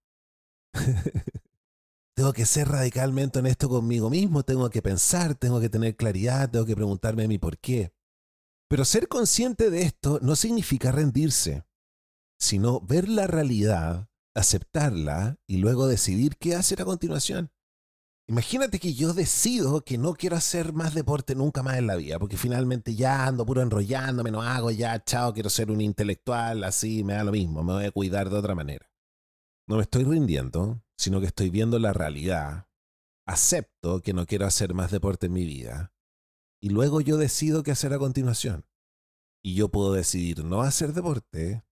Tengo 2.14 2.34
que 2.34 2.46
ser 2.46 2.68
radicalmente 2.68 3.40
honesto 3.40 3.70
conmigo 3.70 4.10
mismo, 4.10 4.44
tengo 4.44 4.70
que 4.70 4.82
pensar, 4.82 5.36
tengo 5.36 5.62
que 5.62 5.70
tener 5.70 5.96
claridad, 5.96 6.52
tengo 6.52 6.66
que 6.66 6.76
preguntarme 6.76 7.24
a 7.24 7.28
mí 7.30 7.38
por 7.38 7.58
qué. 7.58 7.94
Pero 8.68 8.84
ser 8.84 9.08
consciente 9.08 9.70
de 9.70 9.84
esto 9.84 10.20
no 10.22 10.36
significa 10.36 10.92
rendirse, 10.92 11.64
sino 12.38 12.82
ver 12.82 13.08
la 13.08 13.28
realidad, 13.28 14.10
aceptarla 14.36 15.38
y 15.48 15.60
luego 15.60 15.88
decidir 15.88 16.36
qué 16.36 16.56
hacer 16.56 16.82
a 16.82 16.86
continuación. 16.86 17.50
Imagínate 18.28 18.80
que 18.80 18.94
yo 18.94 19.14
decido 19.14 19.84
que 19.84 19.98
no 19.98 20.14
quiero 20.14 20.38
hacer 20.38 20.72
más 20.72 20.94
deporte 20.94 21.36
nunca 21.36 21.62
más 21.62 21.78
en 21.78 21.88
la 21.88 21.98
vida, 21.98 22.20
porque 22.20 22.38
finalmente 22.38 22.96
ya 22.96 23.26
ando 23.26 23.46
puro 23.46 23.62
enrollándome, 23.62 24.32
no 24.32 24.42
hago 24.42 24.72
ya, 24.72 25.04
chao, 25.04 25.34
quiero 25.34 25.50
ser 25.50 25.70
un 25.70 25.82
intelectual, 25.82 26.64
así 26.64 27.04
me 27.04 27.14
da 27.14 27.26
lo 27.26 27.34
mismo, 27.34 27.64
me 27.64 27.74
voy 27.74 27.86
a 27.86 27.92
cuidar 27.92 28.30
de 28.30 28.38
otra 28.38 28.56
manera. 28.56 28.90
No 29.68 29.76
me 29.76 29.82
estoy 29.82 30.06
rindiendo, 30.06 30.82
sino 30.98 31.20
que 31.20 31.28
estoy 31.28 31.50
viendo 31.50 31.80
la 31.80 31.92
realidad 31.92 32.68
acepto 33.26 34.02
que 34.02 34.14
no 34.14 34.26
quiero 34.26 34.46
hacer 34.46 34.74
más 34.74 34.92
deporte 34.92 35.28
en 35.28 35.34
mi 35.34 35.46
vida 35.46 35.94
y 36.62 36.70
luego 36.70 37.02
yo 37.02 37.18
decido 37.18 37.64
qué 37.64 37.72
hacer 37.72 37.94
a 37.94 38.00
continuación. 38.00 38.66
Y 39.44 39.56
yo 39.56 39.70
puedo 39.70 39.94
decidir 39.94 40.46
no 40.46 40.62
hacer 40.62 40.94
deporte 40.94 41.66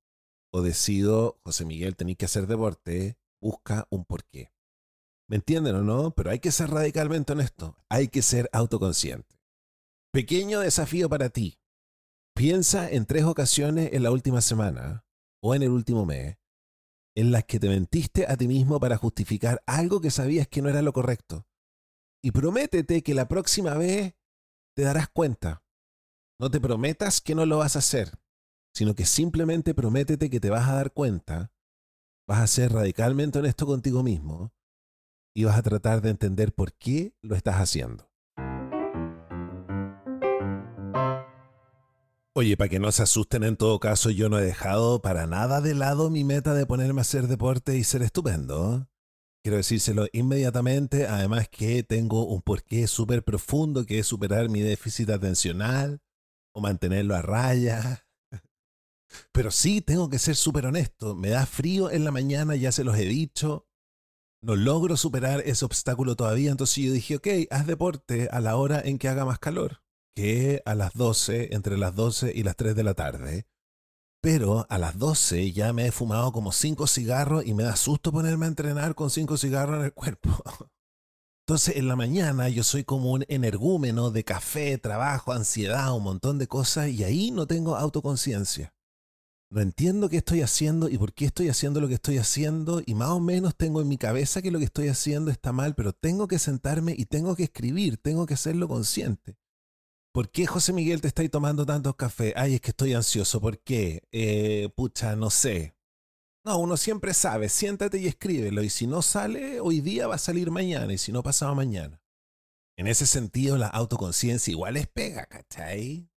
o 0.51 0.61
decido, 0.61 1.39
José 1.45 1.63
Miguel, 1.63 1.95
tenéis 1.95 2.17
que 2.17 2.25
hacer 2.25 2.47
deporte, 2.47 3.17
busca 3.41 3.87
un 3.89 4.03
porqué. 4.03 4.51
¿Me 5.31 5.37
entienden 5.37 5.75
o 5.75 5.81
no? 5.81 6.11
Pero 6.11 6.29
hay 6.29 6.39
que 6.39 6.51
ser 6.51 6.71
radicalmente 6.71 7.31
honesto, 7.31 7.77
hay 7.87 8.09
que 8.09 8.21
ser 8.21 8.49
autoconsciente. 8.51 9.39
Pequeño 10.11 10.59
desafío 10.59 11.07
para 11.07 11.29
ti. 11.29 11.57
Piensa 12.35 12.91
en 12.91 13.05
tres 13.05 13.23
ocasiones 13.23 13.93
en 13.93 14.03
la 14.03 14.11
última 14.11 14.41
semana 14.41 15.05
o 15.41 15.55
en 15.55 15.63
el 15.63 15.69
último 15.69 16.05
mes 16.05 16.37
en 17.15 17.31
las 17.31 17.45
que 17.45 17.61
te 17.61 17.69
mentiste 17.69 18.25
a 18.27 18.35
ti 18.35 18.49
mismo 18.49 18.77
para 18.81 18.97
justificar 18.97 19.63
algo 19.65 20.01
que 20.01 20.11
sabías 20.11 20.49
que 20.49 20.61
no 20.61 20.67
era 20.67 20.81
lo 20.81 20.91
correcto. 20.91 21.47
Y 22.21 22.31
prométete 22.31 23.01
que 23.01 23.13
la 23.13 23.29
próxima 23.29 23.75
vez 23.75 24.15
te 24.75 24.81
darás 24.81 25.07
cuenta. 25.07 25.63
No 26.41 26.51
te 26.51 26.59
prometas 26.59 27.21
que 27.21 27.35
no 27.35 27.45
lo 27.45 27.59
vas 27.59 27.77
a 27.77 27.79
hacer, 27.79 28.19
sino 28.73 28.95
que 28.95 29.05
simplemente 29.05 29.73
prométete 29.73 30.29
que 30.29 30.41
te 30.41 30.49
vas 30.49 30.67
a 30.67 30.75
dar 30.75 30.91
cuenta, 30.91 31.53
vas 32.27 32.41
a 32.41 32.47
ser 32.47 32.73
radicalmente 32.73 33.39
honesto 33.39 33.65
contigo 33.65 34.03
mismo 34.03 34.51
y 35.33 35.45
vas 35.45 35.57
a 35.57 35.63
tratar 35.63 36.01
de 36.01 36.09
entender 36.09 36.53
por 36.53 36.73
qué 36.73 37.13
lo 37.21 37.35
estás 37.35 37.55
haciendo. 37.55 38.11
Oye, 42.33 42.55
para 42.55 42.69
que 42.69 42.79
no 42.79 42.91
se 42.93 43.03
asusten 43.03 43.43
en 43.43 43.57
todo 43.57 43.79
caso, 43.81 44.09
yo 44.09 44.29
no 44.29 44.39
he 44.39 44.45
dejado 44.45 45.01
para 45.01 45.27
nada 45.27 45.59
de 45.59 45.75
lado 45.75 46.09
mi 46.09 46.23
meta 46.23 46.53
de 46.53 46.65
ponerme 46.65 47.01
a 47.01 47.03
hacer 47.03 47.27
deporte 47.27 47.77
y 47.77 47.83
ser 47.83 48.03
estupendo. 48.03 48.87
Quiero 49.43 49.57
decírselo 49.57 50.05
inmediatamente, 50.13 51.07
además 51.07 51.49
que 51.49 51.83
tengo 51.83 52.25
un 52.25 52.41
porqué 52.41 52.87
súper 52.87 53.23
profundo 53.23 53.85
que 53.85 53.99
es 53.99 54.07
superar 54.07 54.49
mi 54.49 54.61
déficit 54.61 55.09
atencional 55.09 55.99
o 56.53 56.61
mantenerlo 56.61 57.15
a 57.15 57.21
raya. 57.21 58.07
Pero 59.33 59.51
sí, 59.51 59.81
tengo 59.81 60.09
que 60.09 60.19
ser 60.19 60.35
súper 60.35 60.67
honesto, 60.67 61.15
me 61.15 61.29
da 61.29 61.45
frío 61.45 61.91
en 61.91 62.05
la 62.05 62.11
mañana, 62.11 62.55
ya 62.55 62.71
se 62.71 62.85
los 62.85 62.97
he 62.97 63.05
dicho, 63.05 63.67
no 64.41 64.55
logro 64.55 64.97
superar 64.97 65.41
ese 65.45 65.65
obstáculo 65.65 66.15
todavía, 66.15 66.51
entonces 66.51 66.83
yo 66.83 66.91
dije, 66.91 67.15
ok, 67.17 67.27
haz 67.51 67.67
deporte 67.67 68.27
a 68.31 68.39
la 68.39 68.55
hora 68.55 68.81
en 68.83 68.97
que 68.97 69.07
haga 69.07 69.25
más 69.25 69.39
calor 69.39 69.81
que 70.15 70.61
a 70.65 70.75
las 70.75 70.93
12, 70.93 71.53
entre 71.53 71.77
las 71.77 71.95
12 71.95 72.33
y 72.35 72.43
las 72.43 72.55
3 72.55 72.75
de 72.75 72.83
la 72.83 72.93
tarde. 72.93 73.47
Pero 74.21 74.67
a 74.69 74.77
las 74.77 74.97
12 74.99 75.51
ya 75.51 75.73
me 75.73 75.87
he 75.87 75.91
fumado 75.91 76.31
como 76.31 76.51
5 76.51 76.85
cigarros 76.87 77.45
y 77.45 77.53
me 77.53 77.63
da 77.63 77.75
susto 77.75 78.11
ponerme 78.11 78.45
a 78.45 78.49
entrenar 78.49 78.93
con 78.93 79.09
5 79.09 79.37
cigarros 79.37 79.79
en 79.79 79.85
el 79.85 79.93
cuerpo. 79.93 80.29
Entonces 81.47 81.77
en 81.77 81.87
la 81.87 81.95
mañana 81.95 82.47
yo 82.49 82.63
soy 82.63 82.83
como 82.83 83.11
un 83.11 83.25
energúmeno 83.27 84.11
de 84.11 84.23
café, 84.23 84.77
trabajo, 84.77 85.33
ansiedad, 85.33 85.95
un 85.95 86.03
montón 86.03 86.37
de 86.37 86.47
cosas 86.47 86.89
y 86.89 87.03
ahí 87.03 87.31
no 87.31 87.47
tengo 87.47 87.75
autoconciencia. 87.75 88.73
No 89.51 89.59
entiendo 89.59 90.07
qué 90.07 90.17
estoy 90.17 90.41
haciendo 90.41 90.87
y 90.87 90.97
por 90.97 91.13
qué 91.13 91.25
estoy 91.25 91.49
haciendo 91.49 91.81
lo 91.81 91.89
que 91.89 91.95
estoy 91.95 92.17
haciendo 92.17 92.81
y 92.85 92.95
más 92.95 93.09
o 93.09 93.19
menos 93.19 93.53
tengo 93.57 93.81
en 93.81 93.89
mi 93.89 93.97
cabeza 93.97 94.41
que 94.41 94.49
lo 94.49 94.59
que 94.59 94.65
estoy 94.65 94.87
haciendo 94.87 95.29
está 95.29 95.51
mal, 95.51 95.75
pero 95.75 95.91
tengo 95.91 96.29
que 96.29 96.39
sentarme 96.39 96.95
y 96.97 97.03
tengo 97.03 97.35
que 97.35 97.43
escribir, 97.43 97.97
tengo 97.97 98.25
que 98.25 98.35
hacerlo 98.35 98.69
consciente. 98.69 99.35
¿Por 100.13 100.29
qué 100.31 100.47
José 100.47 100.71
Miguel 100.71 101.01
te 101.01 101.09
estáis 101.09 101.29
tomando 101.29 101.65
tantos 101.65 101.97
cafés? 101.97 102.33
Ay, 102.37 102.55
es 102.55 102.61
que 102.61 102.71
estoy 102.71 102.93
ansioso. 102.93 103.41
¿Por 103.41 103.59
qué? 103.59 104.03
Eh, 104.13 104.69
pucha, 104.73 105.17
no 105.17 105.29
sé. 105.29 105.75
No, 106.45 106.57
uno 106.57 106.77
siempre 106.77 107.13
sabe. 107.13 107.49
Siéntate 107.49 107.97
y 107.97 108.07
escríbelo. 108.07 108.63
Y 108.63 108.69
si 108.69 108.87
no 108.87 109.01
sale 109.01 109.59
hoy 109.61 109.79
día, 109.79 110.07
va 110.07 110.15
a 110.15 110.17
salir 110.17 110.51
mañana. 110.51 110.91
Y 110.91 110.97
si 110.97 111.13
no, 111.13 111.23
pasado 111.23 111.55
mañana. 111.55 112.01
En 112.77 112.87
ese 112.87 113.05
sentido, 113.05 113.57
la 113.57 113.67
autoconciencia 113.67 114.51
igual 114.51 114.75
es 114.75 114.87
pega, 114.87 115.25
¿cachai? 115.27 116.10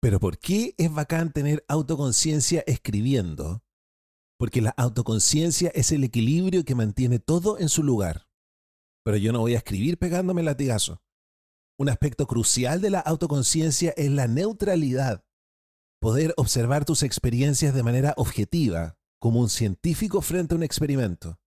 Pero 0.00 0.20
¿por 0.20 0.38
qué 0.38 0.74
es 0.78 0.92
bacán 0.92 1.32
tener 1.32 1.64
autoconciencia 1.68 2.62
escribiendo? 2.66 3.64
Porque 4.38 4.62
la 4.62 4.70
autoconciencia 4.70 5.72
es 5.74 5.90
el 5.90 6.04
equilibrio 6.04 6.64
que 6.64 6.76
mantiene 6.76 7.18
todo 7.18 7.58
en 7.58 7.68
su 7.68 7.82
lugar. 7.82 8.28
Pero 9.04 9.16
yo 9.16 9.32
no 9.32 9.40
voy 9.40 9.54
a 9.54 9.58
escribir 9.58 9.98
pegándome 9.98 10.44
latigazo. 10.44 11.02
Un 11.78 11.88
aspecto 11.88 12.26
crucial 12.26 12.80
de 12.80 12.90
la 12.90 13.00
autoconciencia 13.00 13.92
es 13.96 14.10
la 14.10 14.28
neutralidad. 14.28 15.24
Poder 16.00 16.32
observar 16.36 16.84
tus 16.84 17.02
experiencias 17.02 17.74
de 17.74 17.82
manera 17.82 18.14
objetiva, 18.16 18.98
como 19.20 19.40
un 19.40 19.48
científico 19.48 20.20
frente 20.22 20.54
a 20.54 20.58
un 20.58 20.62
experimento. 20.62 21.40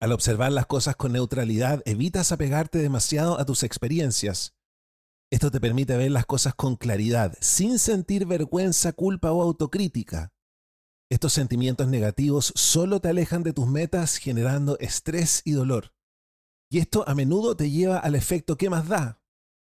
Al 0.00 0.12
observar 0.12 0.52
las 0.52 0.66
cosas 0.66 0.94
con 0.94 1.12
neutralidad, 1.12 1.82
evitas 1.84 2.30
apegarte 2.30 2.78
demasiado 2.78 3.40
a 3.40 3.44
tus 3.44 3.64
experiencias. 3.64 4.54
Esto 5.32 5.50
te 5.50 5.60
permite 5.60 5.96
ver 5.96 6.10
las 6.10 6.26
cosas 6.26 6.54
con 6.54 6.76
claridad, 6.76 7.34
sin 7.40 7.78
sentir 7.78 8.26
vergüenza, 8.26 8.92
culpa 8.92 9.32
o 9.32 9.40
autocrítica. 9.40 10.30
Estos 11.10 11.32
sentimientos 11.32 11.88
negativos 11.88 12.52
solo 12.54 13.00
te 13.00 13.08
alejan 13.08 13.42
de 13.42 13.54
tus 13.54 13.66
metas 13.66 14.18
generando 14.18 14.78
estrés 14.78 15.40
y 15.46 15.52
dolor. 15.52 15.94
Y 16.70 16.80
esto 16.80 17.08
a 17.08 17.14
menudo 17.14 17.56
te 17.56 17.70
lleva 17.70 17.96
al 17.96 18.14
efecto 18.14 18.58
¿qué 18.58 18.68
más 18.68 18.88
da? 18.88 19.22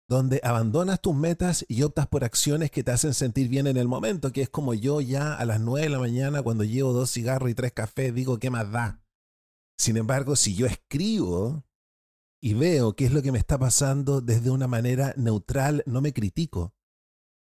donde 0.07 0.38
abandonas 0.44 1.00
tus 1.00 1.16
metas 1.16 1.64
y 1.66 1.81
optas 1.83 2.09
por 2.09 2.24
acciones 2.24 2.70
que 2.70 2.85
te 2.85 2.90
hacen 2.90 3.14
sentir 3.14 3.48
bien 3.48 3.66
en 3.66 3.79
el 3.79 3.88
momento, 3.88 4.33
que 4.33 4.42
es 4.42 4.50
como 4.50 4.74
yo 4.74 5.00
ya 5.00 5.33
a 5.33 5.46
las 5.46 5.61
9 5.61 5.87
de 5.87 5.88
la 5.88 5.98
mañana 5.98 6.42
cuando 6.42 6.64
llevo 6.64 6.92
dos 6.92 7.11
cigarros 7.11 7.48
y 7.48 7.55
tres 7.55 7.72
cafés 7.72 8.14
digo, 8.14 8.38
¿qué 8.38 8.50
más 8.50 8.70
da? 8.70 9.03
Sin 9.79 9.96
embargo, 9.96 10.37
si 10.37 10.55
yo 10.55 10.66
escribo 10.66 11.64
y 12.44 12.52
veo 12.52 12.94
qué 12.94 13.07
es 13.07 13.12
lo 13.12 13.22
que 13.22 13.33
me 13.33 13.38
está 13.38 13.59
pasando 13.59 14.20
desde 14.20 14.50
una 14.50 14.68
manera 14.68 15.14
neutral, 15.16 15.83
no 15.87 16.02
me 16.02 16.12
critico, 16.12 16.74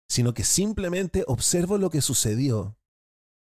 sino 0.07 0.33
que 0.33 0.45
simplemente 0.45 1.25
observo 1.27 1.77
lo 1.77 1.89
que 1.89 1.99
sucedió. 1.99 2.77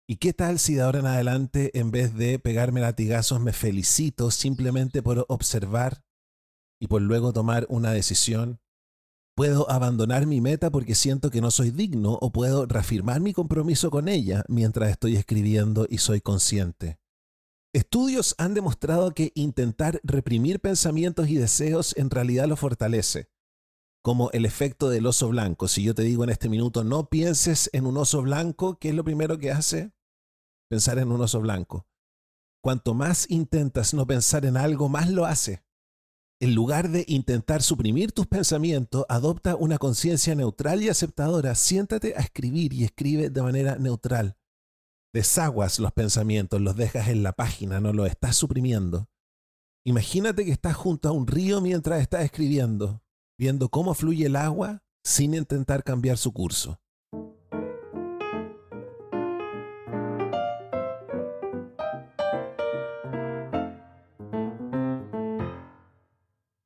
¿Y 0.07 0.17
qué 0.17 0.33
tal 0.33 0.59
si 0.59 0.75
de 0.75 0.83
ahora 0.83 0.99
en 0.99 1.07
adelante, 1.07 1.71
en 1.79 1.89
vez 1.89 2.13
de 2.13 2.37
pegarme 2.37 2.81
latigazos, 2.81 3.41
me 3.41 3.53
felicito 3.53 4.29
simplemente 4.29 5.01
por 5.01 5.25
observar 5.29 6.03
y 6.79 6.85
por 6.85 7.01
luego 7.01 7.33
tomar 7.33 7.65
una 7.69 7.89
decisión? 7.91 8.59
Puedo 9.35 9.67
abandonar 9.71 10.27
mi 10.27 10.41
meta 10.41 10.69
porque 10.69 10.93
siento 10.93 11.31
que 11.31 11.41
no 11.41 11.49
soy 11.49 11.71
digno 11.71 12.19
o 12.21 12.31
puedo 12.31 12.67
reafirmar 12.67 13.19
mi 13.19 13.33
compromiso 13.33 13.89
con 13.89 14.09
ella 14.09 14.43
mientras 14.47 14.91
estoy 14.91 15.15
escribiendo 15.15 15.87
y 15.89 15.97
soy 15.97 16.21
consciente. 16.21 16.99
Estudios 17.77 18.33
han 18.39 18.55
demostrado 18.55 19.13
que 19.13 19.31
intentar 19.35 20.01
reprimir 20.03 20.59
pensamientos 20.59 21.29
y 21.29 21.35
deseos 21.35 21.95
en 21.95 22.09
realidad 22.09 22.47
lo 22.47 22.55
fortalece, 22.55 23.29
como 24.01 24.31
el 24.31 24.45
efecto 24.45 24.89
del 24.89 25.05
oso 25.05 25.29
blanco. 25.29 25.67
Si 25.67 25.83
yo 25.83 25.93
te 25.93 26.01
digo 26.01 26.23
en 26.23 26.31
este 26.31 26.49
minuto 26.49 26.83
no 26.83 27.07
pienses 27.07 27.69
en 27.73 27.85
un 27.85 27.97
oso 27.97 28.23
blanco, 28.23 28.79
¿qué 28.79 28.89
es 28.89 28.95
lo 28.95 29.03
primero 29.03 29.37
que 29.37 29.51
hace? 29.51 29.93
Pensar 30.67 30.97
en 30.97 31.11
un 31.11 31.21
oso 31.21 31.39
blanco. 31.39 31.85
Cuanto 32.63 32.95
más 32.95 33.29
intentas 33.29 33.93
no 33.93 34.07
pensar 34.07 34.45
en 34.45 34.57
algo, 34.57 34.89
más 34.89 35.11
lo 35.11 35.25
hace 35.25 35.63
en 36.39 36.53
lugar 36.53 36.89
de 36.89 37.03
intentar 37.07 37.63
suprimir 37.63 38.11
tus 38.11 38.27
pensamientos, 38.27 39.05
adopta 39.09 39.55
una 39.55 39.77
conciencia 39.77 40.35
neutral 40.35 40.83
y 40.83 40.89
aceptadora. 40.89 41.55
Siéntate 41.55 42.13
a 42.15 42.21
escribir 42.21 42.73
y 42.73 42.83
escribe 42.83 43.29
de 43.29 43.41
manera 43.41 43.77
neutral. 43.77 44.37
Desaguas 45.17 45.79
los 45.79 45.91
pensamientos, 45.93 46.61
los 46.61 46.75
dejas 46.75 47.07
en 47.07 47.23
la 47.23 47.31
página, 47.31 47.79
no 47.79 47.91
los 47.91 48.07
estás 48.07 48.35
suprimiendo. 48.35 49.09
Imagínate 49.83 50.45
que 50.45 50.51
estás 50.51 50.75
junto 50.75 51.09
a 51.09 51.11
un 51.11 51.25
río 51.25 51.59
mientras 51.59 52.01
estás 52.01 52.23
escribiendo, 52.23 53.01
viendo 53.35 53.69
cómo 53.69 53.95
fluye 53.95 54.27
el 54.27 54.35
agua 54.35 54.83
sin 55.03 55.33
intentar 55.33 55.83
cambiar 55.83 56.19
su 56.19 56.31
curso. 56.33 56.79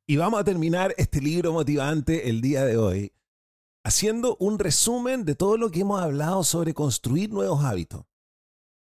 Y 0.06 0.18
vamos 0.18 0.42
a 0.42 0.44
terminar 0.44 0.94
este 0.98 1.22
libro 1.22 1.54
motivante 1.54 2.28
el 2.28 2.42
día 2.42 2.66
de 2.66 2.76
hoy 2.76 3.14
haciendo 3.86 4.36
un 4.42 4.60
resumen 4.60 5.24
de 5.24 5.36
todo 5.36 5.56
lo 5.56 5.72
que 5.72 5.80
hemos 5.80 6.02
hablado 6.02 6.44
sobre 6.44 6.74
construir 6.74 7.32
nuevos 7.32 7.64
hábitos. 7.64 8.11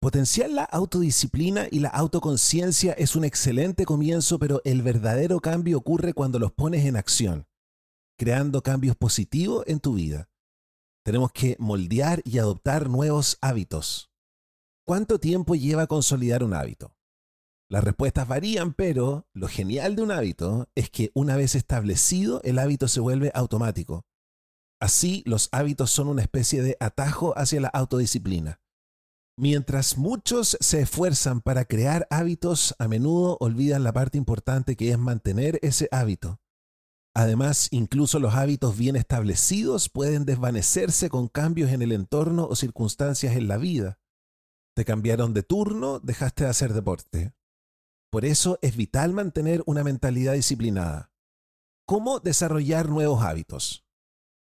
Potenciar 0.01 0.49
la 0.49 0.63
autodisciplina 0.63 1.67
y 1.69 1.79
la 1.79 1.89
autoconciencia 1.89 2.93
es 2.93 3.17
un 3.17 3.25
excelente 3.25 3.85
comienzo, 3.85 4.39
pero 4.39 4.61
el 4.63 4.81
verdadero 4.81 5.41
cambio 5.41 5.77
ocurre 5.77 6.13
cuando 6.13 6.39
los 6.39 6.53
pones 6.53 6.85
en 6.85 6.95
acción, 6.95 7.47
creando 8.17 8.63
cambios 8.63 8.95
positivos 8.95 9.65
en 9.67 9.81
tu 9.81 9.95
vida. 9.95 10.29
Tenemos 11.03 11.33
que 11.33 11.57
moldear 11.59 12.21
y 12.23 12.37
adoptar 12.37 12.89
nuevos 12.89 13.37
hábitos. 13.41 14.09
¿Cuánto 14.85 15.19
tiempo 15.19 15.55
lleva 15.55 15.85
consolidar 15.85 16.45
un 16.45 16.53
hábito? 16.53 16.95
Las 17.69 17.83
respuestas 17.83 18.25
varían, 18.25 18.73
pero 18.73 19.27
lo 19.33 19.49
genial 19.49 19.97
de 19.97 20.03
un 20.03 20.11
hábito 20.11 20.69
es 20.75 20.89
que 20.89 21.11
una 21.13 21.35
vez 21.35 21.55
establecido, 21.55 22.41
el 22.43 22.57
hábito 22.59 22.87
se 22.87 23.01
vuelve 23.01 23.31
automático. 23.35 24.05
Así, 24.79 25.23
los 25.25 25.49
hábitos 25.51 25.91
son 25.91 26.07
una 26.07 26.21
especie 26.21 26.61
de 26.61 26.77
atajo 26.79 27.37
hacia 27.37 27.59
la 27.59 27.67
autodisciplina. 27.67 28.61
Mientras 29.41 29.97
muchos 29.97 30.57
se 30.59 30.81
esfuerzan 30.81 31.39
para 31.39 31.63
crear 31.63 32.05
hábitos, 32.09 32.75
a 32.77 32.89
menudo 32.89 33.37
olvidan 33.39 33.85
la 33.85 33.93
parte 33.93 34.17
importante 34.17 34.75
que 34.75 34.91
es 34.91 34.99
mantener 34.99 35.59
ese 35.61 35.87
hábito. 35.93 36.41
Además, 37.15 37.69
incluso 37.71 38.19
los 38.19 38.35
hábitos 38.35 38.77
bien 38.77 38.97
establecidos 38.97 39.87
pueden 39.87 40.25
desvanecerse 40.25 41.09
con 41.09 41.29
cambios 41.29 41.71
en 41.71 41.81
el 41.81 41.93
entorno 41.93 42.47
o 42.47 42.55
circunstancias 42.57 43.37
en 43.37 43.47
la 43.47 43.55
vida. 43.55 44.01
Te 44.75 44.83
cambiaron 44.83 45.33
de 45.33 45.41
turno, 45.41 46.01
dejaste 46.01 46.43
de 46.43 46.49
hacer 46.49 46.73
deporte. 46.73 47.33
Por 48.11 48.25
eso 48.25 48.59
es 48.61 48.75
vital 48.75 49.13
mantener 49.13 49.63
una 49.65 49.85
mentalidad 49.85 50.33
disciplinada. 50.33 51.13
¿Cómo 51.85 52.19
desarrollar 52.19 52.89
nuevos 52.89 53.23
hábitos? 53.23 53.85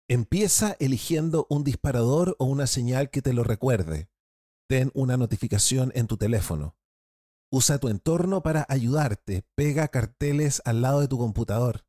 Empieza 0.07 0.77
eligiendo 0.79 1.45
un 1.49 1.65
disparador 1.65 2.37
o 2.39 2.45
una 2.45 2.67
señal 2.67 3.09
que 3.09 3.21
te 3.21 3.33
lo 3.33 3.43
recuerde 3.43 4.07
ten 4.67 4.91
una 4.93 5.17
notificación 5.17 5.91
en 5.95 6.07
tu 6.07 6.17
teléfono. 6.17 6.75
Usa 7.49 7.79
tu 7.79 7.87
entorno 7.87 8.43
para 8.43 8.65
ayudarte. 8.67 9.45
Pega 9.55 9.87
carteles 9.87 10.61
al 10.65 10.81
lado 10.81 10.99
de 10.99 11.07
tu 11.07 11.17
computador. 11.17 11.85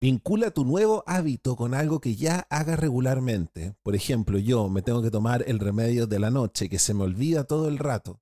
Vincula 0.00 0.50
tu 0.52 0.64
nuevo 0.64 1.02
hábito 1.06 1.56
con 1.56 1.74
algo 1.74 2.00
que 2.00 2.14
ya 2.14 2.46
hagas 2.50 2.78
regularmente. 2.78 3.74
Por 3.82 3.96
ejemplo, 3.96 4.38
yo 4.38 4.68
me 4.68 4.82
tengo 4.82 5.02
que 5.02 5.10
tomar 5.10 5.42
el 5.48 5.58
remedio 5.58 6.06
de 6.06 6.20
la 6.20 6.30
noche 6.30 6.68
que 6.68 6.78
se 6.78 6.94
me 6.94 7.02
olvida 7.02 7.44
todo 7.44 7.68
el 7.68 7.78
rato. 7.78 8.20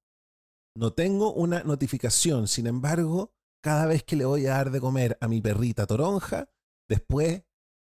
No 0.76 0.92
tengo 0.92 1.32
una 1.32 1.62
notificación, 1.62 2.48
sin 2.48 2.66
embargo, 2.66 3.34
cada 3.62 3.86
vez 3.86 4.02
que 4.02 4.16
le 4.16 4.24
voy 4.24 4.46
a 4.46 4.50
dar 4.50 4.70
de 4.70 4.80
comer 4.80 5.18
a 5.20 5.28
mi 5.28 5.40
perrita 5.40 5.86
toronja, 5.86 6.48
después 6.88 7.42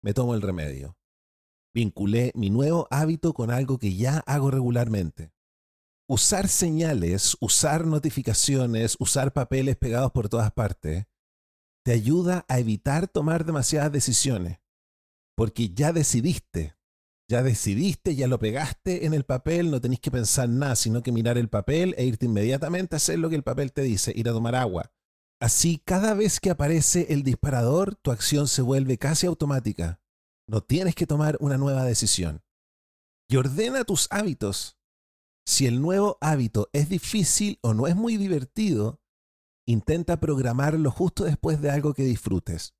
me 0.01 0.13
tomo 0.13 0.35
el 0.35 0.41
remedio. 0.41 0.97
Vinculé 1.73 2.31
mi 2.35 2.49
nuevo 2.49 2.87
hábito 2.91 3.33
con 3.33 3.51
algo 3.51 3.77
que 3.77 3.95
ya 3.95 4.19
hago 4.19 4.51
regularmente 4.51 5.31
usar 6.11 6.49
señales, 6.49 7.37
usar 7.39 7.85
notificaciones, 7.85 8.97
usar 8.99 9.31
papeles 9.31 9.77
pegados 9.77 10.11
por 10.11 10.27
todas 10.27 10.51
partes, 10.51 11.05
te 11.85 11.93
ayuda 11.93 12.45
a 12.49 12.59
evitar 12.59 13.07
tomar 13.07 13.45
demasiadas 13.45 13.93
decisiones. 13.93 14.59
Porque 15.37 15.69
ya 15.69 15.93
decidiste, 15.93 16.75
ya 17.29 17.43
decidiste, 17.43 18.13
ya 18.17 18.27
lo 18.27 18.39
pegaste 18.39 19.05
en 19.05 19.13
el 19.13 19.23
papel, 19.23 19.71
no 19.71 19.79
tenés 19.79 20.01
que 20.01 20.11
pensar 20.11 20.49
nada, 20.49 20.75
sino 20.75 21.01
que 21.01 21.13
mirar 21.13 21.37
el 21.37 21.47
papel 21.47 21.95
e 21.97 22.03
irte 22.03 22.25
inmediatamente 22.25 22.93
a 22.93 22.97
hacer 22.97 23.17
lo 23.17 23.29
que 23.29 23.37
el 23.37 23.43
papel 23.43 23.71
te 23.71 23.81
dice, 23.81 24.11
ir 24.13 24.27
a 24.27 24.33
tomar 24.33 24.55
agua. 24.55 24.91
Así, 25.39 25.81
cada 25.85 26.13
vez 26.13 26.41
que 26.41 26.49
aparece 26.49 27.07
el 27.13 27.23
disparador, 27.23 27.95
tu 27.95 28.11
acción 28.11 28.49
se 28.49 28.61
vuelve 28.61 28.97
casi 28.97 29.27
automática. 29.27 30.01
No 30.45 30.61
tienes 30.61 30.93
que 30.93 31.07
tomar 31.07 31.37
una 31.39 31.55
nueva 31.55 31.85
decisión. 31.85 32.43
Y 33.29 33.37
ordena 33.37 33.85
tus 33.85 34.09
hábitos. 34.11 34.77
Si 35.45 35.65
el 35.67 35.81
nuevo 35.81 36.17
hábito 36.21 36.69
es 36.73 36.89
difícil 36.89 37.59
o 37.61 37.73
no 37.73 37.87
es 37.87 37.95
muy 37.95 38.17
divertido, 38.17 39.01
intenta 39.67 40.19
programarlo 40.19 40.91
justo 40.91 41.23
después 41.23 41.61
de 41.61 41.71
algo 41.71 41.93
que 41.93 42.03
disfrutes. 42.03 42.75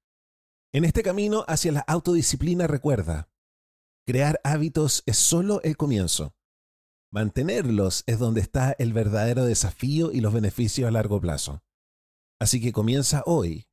En 0.74 0.86
este 0.86 1.04
camino 1.04 1.43
hacia 1.47 1.71
la 1.71 1.82
autodisciplina 1.82 2.67
recuerda, 2.67 3.30
crear 4.08 4.39
hábitos 4.43 5.04
es 5.06 5.17
solo 5.17 5.62
el 5.63 5.76
comienzo. 5.78 6.36
Mantenerlos 7.12 8.04
es 8.08 8.19
donde 8.19 8.41
está 8.41 8.71
el 8.80 8.93
verdadero 8.93 9.43
desafío 9.43 10.12
y 10.13 10.21
los 10.21 10.34
beneficios 10.34 10.88
a 10.88 10.91
largo 10.91 11.19
plazo. 11.19 11.62
Así 12.39 12.62
que 12.62 12.71
comienza 12.71 13.21
hoy, 13.26 13.67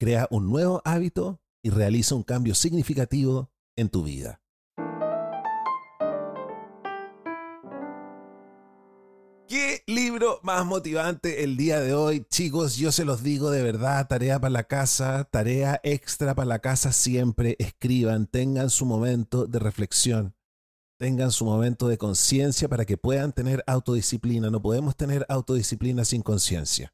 crea 0.00 0.26
un 0.30 0.48
nuevo 0.48 0.80
hábito 0.84 1.42
y 1.62 1.70
realiza 1.70 2.14
un 2.14 2.22
cambio 2.22 2.54
significativo 2.54 3.52
en 3.76 3.90
tu 3.90 4.02
vida. 4.02 4.41
Libro 10.12 10.40
más 10.42 10.66
motivante 10.66 11.42
el 11.42 11.56
día 11.56 11.80
de 11.80 11.94
hoy? 11.94 12.26
Chicos, 12.28 12.76
yo 12.76 12.92
se 12.92 13.06
los 13.06 13.22
digo 13.22 13.50
de 13.50 13.62
verdad, 13.62 14.06
tarea 14.08 14.38
para 14.38 14.50
la 14.50 14.64
casa, 14.64 15.24
tarea 15.24 15.80
extra 15.82 16.34
para 16.34 16.44
la 16.44 16.58
casa 16.58 16.92
siempre. 16.92 17.56
Escriban, 17.58 18.26
tengan 18.26 18.68
su 18.68 18.84
momento 18.84 19.46
de 19.46 19.58
reflexión, 19.58 20.34
tengan 20.98 21.30
su 21.30 21.46
momento 21.46 21.88
de 21.88 21.96
conciencia 21.96 22.68
para 22.68 22.84
que 22.84 22.98
puedan 22.98 23.32
tener 23.32 23.64
autodisciplina. 23.66 24.50
No 24.50 24.60
podemos 24.60 24.96
tener 24.96 25.24
autodisciplina 25.30 26.04
sin 26.04 26.20
conciencia. 26.20 26.92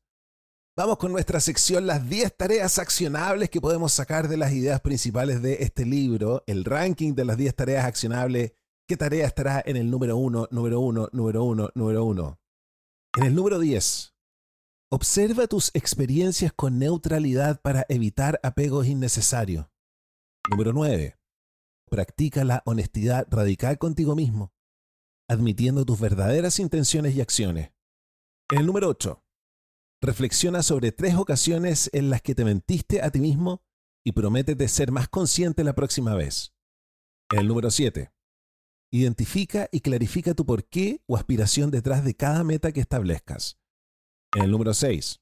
Vamos 0.76 0.98
con 0.98 1.10
nuestra 1.10 1.40
sección, 1.40 1.88
las 1.88 2.08
10 2.08 2.36
tareas 2.36 2.78
accionables 2.78 3.50
que 3.50 3.60
podemos 3.60 3.92
sacar 3.92 4.28
de 4.28 4.36
las 4.36 4.52
ideas 4.52 4.80
principales 4.80 5.42
de 5.42 5.54
este 5.54 5.84
libro, 5.84 6.44
el 6.46 6.64
ranking 6.64 7.16
de 7.16 7.24
las 7.24 7.36
10 7.36 7.52
tareas 7.56 7.84
accionables. 7.84 8.52
¿Qué 8.86 8.96
tarea 8.96 9.26
estará 9.26 9.60
en 9.66 9.76
el 9.76 9.90
número 9.90 10.16
1, 10.16 10.48
número 10.52 10.78
1, 10.78 11.08
número 11.12 11.42
1, 11.42 11.70
número 11.74 12.04
1? 12.04 12.38
En 13.18 13.24
el 13.24 13.34
número 13.34 13.58
10, 13.58 14.14
observa 14.92 15.48
tus 15.48 15.72
experiencias 15.74 16.52
con 16.52 16.78
neutralidad 16.78 17.60
para 17.60 17.84
evitar 17.88 18.38
apegos 18.44 18.86
innecesarios. 18.86 19.66
Número 20.48 20.72
9, 20.72 21.18
practica 21.90 22.44
la 22.44 22.62
honestidad 22.64 23.26
radical 23.28 23.76
contigo 23.76 24.14
mismo, 24.14 24.52
admitiendo 25.28 25.84
tus 25.84 25.98
verdaderas 25.98 26.60
intenciones 26.60 27.16
y 27.16 27.20
acciones. 27.20 27.72
En 28.52 28.60
el 28.60 28.66
número 28.66 28.88
8, 28.88 29.20
reflexiona 30.00 30.62
sobre 30.62 30.92
tres 30.92 31.16
ocasiones 31.16 31.90
en 31.92 32.10
las 32.10 32.22
que 32.22 32.36
te 32.36 32.44
mentiste 32.44 33.02
a 33.02 33.10
ti 33.10 33.18
mismo 33.18 33.64
y 34.06 34.12
prométete 34.12 34.68
ser 34.68 34.92
más 34.92 35.08
consciente 35.08 35.64
la 35.64 35.74
próxima 35.74 36.14
vez. 36.14 36.54
En 37.32 37.40
el 37.40 37.48
número 37.48 37.72
7, 37.72 38.12
Identifica 38.90 39.68
y 39.70 39.80
clarifica 39.80 40.32
tu 40.32 40.46
porqué 40.46 41.02
o 41.06 41.16
aspiración 41.16 41.70
detrás 41.70 42.04
de 42.04 42.14
cada 42.14 42.42
meta 42.42 42.72
que 42.72 42.80
establezcas. 42.80 43.58
En 44.34 44.44
el 44.44 44.50
número 44.50 44.72
6. 44.72 45.20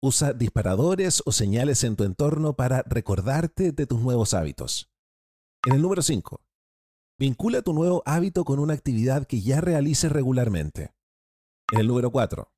Usa 0.00 0.32
disparadores 0.32 1.22
o 1.26 1.32
señales 1.32 1.82
en 1.82 1.96
tu 1.96 2.04
entorno 2.04 2.54
para 2.54 2.82
recordarte 2.82 3.72
de 3.72 3.86
tus 3.86 4.00
nuevos 4.00 4.32
hábitos. 4.32 4.90
En 5.66 5.74
el 5.74 5.82
número 5.82 6.02
5. 6.02 6.40
Vincula 7.18 7.62
tu 7.62 7.72
nuevo 7.72 8.02
hábito 8.06 8.44
con 8.44 8.60
una 8.60 8.74
actividad 8.74 9.26
que 9.26 9.40
ya 9.40 9.60
realices 9.60 10.12
regularmente. 10.12 10.94
En 11.72 11.80
el 11.80 11.88
número 11.88 12.12
4. 12.12 12.52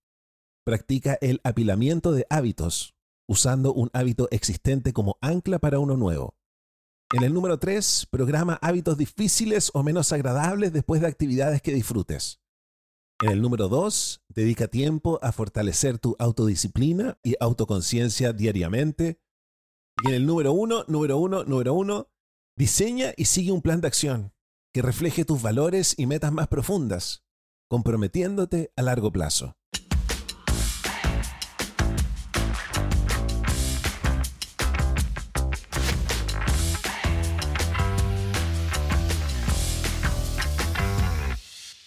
Practica 0.64 1.16
el 1.22 1.40
apilamiento 1.44 2.12
de 2.12 2.26
hábitos, 2.28 2.94
usando 3.26 3.72
un 3.72 3.88
hábito 3.94 4.28
existente 4.30 4.92
como 4.92 5.16
ancla 5.22 5.58
para 5.58 5.78
uno 5.78 5.96
nuevo. 5.96 6.35
En 7.12 7.22
el 7.22 7.32
número 7.32 7.58
3, 7.58 8.08
programa 8.10 8.58
hábitos 8.60 8.98
difíciles 8.98 9.70
o 9.74 9.84
menos 9.84 10.10
agradables 10.10 10.72
después 10.72 11.00
de 11.00 11.06
actividades 11.06 11.62
que 11.62 11.72
disfrutes. 11.72 12.40
En 13.22 13.30
el 13.30 13.40
número 13.40 13.68
2, 13.68 14.24
dedica 14.28 14.66
tiempo 14.66 15.20
a 15.22 15.30
fortalecer 15.30 15.98
tu 15.98 16.16
autodisciplina 16.18 17.18
y 17.22 17.36
autoconciencia 17.38 18.32
diariamente. 18.32 19.20
Y 20.02 20.08
en 20.08 20.14
el 20.14 20.26
número 20.26 20.52
1, 20.52 20.86
número 20.88 21.18
1, 21.18 21.44
número 21.44 21.74
1, 21.74 22.10
diseña 22.56 23.12
y 23.16 23.26
sigue 23.26 23.52
un 23.52 23.62
plan 23.62 23.80
de 23.80 23.86
acción 23.86 24.32
que 24.74 24.82
refleje 24.82 25.24
tus 25.24 25.40
valores 25.40 25.94
y 25.96 26.06
metas 26.06 26.32
más 26.32 26.48
profundas, 26.48 27.24
comprometiéndote 27.68 28.72
a 28.74 28.82
largo 28.82 29.12
plazo. 29.12 29.56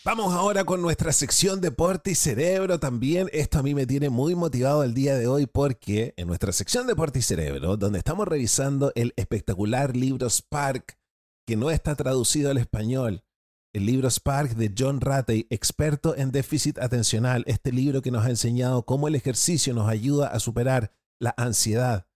Vamos 0.09 0.33
ahora 0.33 0.65
con 0.65 0.81
nuestra 0.81 1.13
sección 1.13 1.61
Deporte 1.61 2.09
y 2.09 2.15
Cerebro. 2.15 2.79
También 2.79 3.29
esto 3.31 3.59
a 3.59 3.61
mí 3.61 3.75
me 3.75 3.85
tiene 3.85 4.09
muy 4.09 4.33
motivado 4.33 4.83
el 4.83 4.95
día 4.95 5.15
de 5.15 5.27
hoy 5.27 5.45
porque 5.45 6.15
en 6.17 6.25
nuestra 6.25 6.51
sección 6.51 6.87
Deporte 6.87 7.19
y 7.19 7.21
Cerebro, 7.21 7.77
donde 7.77 7.99
estamos 7.99 8.27
revisando 8.27 8.91
el 8.95 9.13
espectacular 9.17 9.95
libro 9.95 10.27
Spark, 10.27 10.97
que 11.45 11.55
no 11.55 11.69
está 11.69 11.93
traducido 11.95 12.49
al 12.49 12.57
español, 12.57 13.23
el 13.71 13.85
libro 13.85 14.09
Spark 14.09 14.55
de 14.55 14.73
John 14.75 14.99
Ratey, 14.99 15.45
experto 15.51 16.17
en 16.17 16.31
déficit 16.31 16.79
atencional, 16.79 17.43
este 17.45 17.71
libro 17.71 18.01
que 18.01 18.09
nos 18.09 18.25
ha 18.25 18.31
enseñado 18.31 18.87
cómo 18.87 19.09
el 19.09 19.13
ejercicio 19.13 19.75
nos 19.75 19.87
ayuda 19.87 20.29
a 20.29 20.39
superar 20.39 20.91
la 21.19 21.35
ansiedad, 21.37 22.07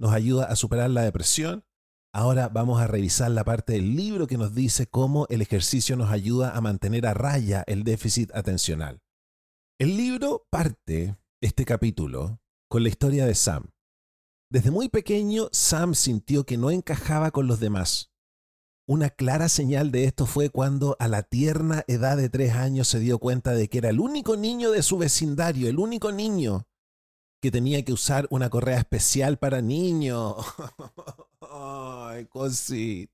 nos 0.00 0.14
ayuda 0.14 0.46
a 0.46 0.56
superar 0.56 0.88
la 0.88 1.02
depresión 1.02 1.66
Ahora 2.14 2.50
vamos 2.50 2.78
a 2.78 2.86
revisar 2.86 3.30
la 3.30 3.42
parte 3.42 3.72
del 3.72 3.96
libro 3.96 4.26
que 4.26 4.36
nos 4.36 4.54
dice 4.54 4.86
cómo 4.86 5.26
el 5.30 5.40
ejercicio 5.40 5.96
nos 5.96 6.10
ayuda 6.10 6.54
a 6.54 6.60
mantener 6.60 7.06
a 7.06 7.14
raya 7.14 7.64
el 7.66 7.84
déficit 7.84 8.30
atencional. 8.34 9.00
El 9.78 9.96
libro 9.96 10.46
parte, 10.50 11.16
este 11.40 11.64
capítulo, 11.64 12.38
con 12.68 12.82
la 12.82 12.90
historia 12.90 13.24
de 13.24 13.34
Sam. 13.34 13.70
Desde 14.50 14.70
muy 14.70 14.90
pequeño, 14.90 15.48
Sam 15.52 15.94
sintió 15.94 16.44
que 16.44 16.58
no 16.58 16.70
encajaba 16.70 17.30
con 17.30 17.46
los 17.46 17.60
demás. 17.60 18.12
Una 18.86 19.08
clara 19.08 19.48
señal 19.48 19.90
de 19.90 20.04
esto 20.04 20.26
fue 20.26 20.50
cuando 20.50 20.96
a 20.98 21.08
la 21.08 21.22
tierna 21.22 21.82
edad 21.86 22.18
de 22.18 22.28
tres 22.28 22.52
años 22.52 22.88
se 22.88 22.98
dio 22.98 23.20
cuenta 23.20 23.54
de 23.54 23.68
que 23.68 23.78
era 23.78 23.88
el 23.88 24.00
único 24.00 24.36
niño 24.36 24.70
de 24.70 24.82
su 24.82 24.98
vecindario, 24.98 25.66
el 25.66 25.78
único 25.78 26.12
niño 26.12 26.66
que 27.42 27.50
tenía 27.50 27.84
que 27.84 27.92
usar 27.92 28.26
una 28.30 28.48
correa 28.48 28.78
especial 28.78 29.38
para 29.38 29.60
niños. 29.60 30.36
Ay, 31.40 32.24
cosita. 32.24 33.12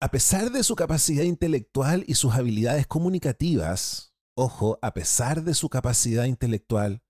A 0.00 0.10
pesar 0.10 0.50
de 0.50 0.62
su 0.62 0.76
capacidad 0.76 1.24
intelectual 1.24 2.04
y 2.06 2.16
sus 2.16 2.34
habilidades 2.34 2.86
comunicativas, 2.86 4.12
Ojo, 4.38 4.78
a 4.82 4.92
pesar 4.92 5.44
de 5.44 5.54
su 5.54 5.70
capacidad 5.70 6.24
intelectual, 6.24 7.02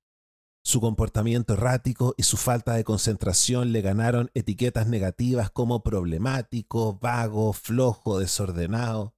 su 0.62 0.80
comportamiento 0.80 1.54
errático 1.54 2.14
y 2.16 2.22
su 2.22 2.36
falta 2.36 2.74
de 2.74 2.84
concentración 2.84 3.72
le 3.72 3.82
ganaron 3.82 4.30
etiquetas 4.34 4.86
negativas 4.86 5.50
como 5.50 5.82
problemático, 5.82 7.00
vago, 7.00 7.52
flojo, 7.52 8.20
desordenado. 8.20 9.16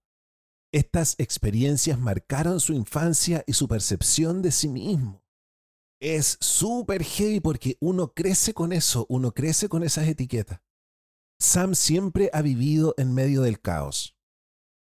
Estas 0.73 1.17
experiencias 1.19 1.99
marcaron 1.99 2.61
su 2.61 2.73
infancia 2.73 3.45
y 3.47 3.53
su 3.53 3.69
percepción 3.69 4.41
de 4.41 4.53
sí 4.53 4.69
mismo. 4.69 5.23
Es 6.01 6.39
súper 6.41 7.03
heavy 7.03 7.41
porque 7.41 7.77
uno 7.81 8.13
crece 8.15 8.55
con 8.55 8.73
eso, 8.73 9.07
uno 9.09 9.33
crece 9.33 9.69
con 9.69 9.83
esas 9.83 10.07
etiquetas. 10.07 10.61
Sam 11.41 11.75
siempre 11.75 12.31
ha 12.33 12.43
vivido 12.43 12.95
en 12.99 13.15
medio 13.15 13.43
del 13.43 13.61
caos. 13.61 14.17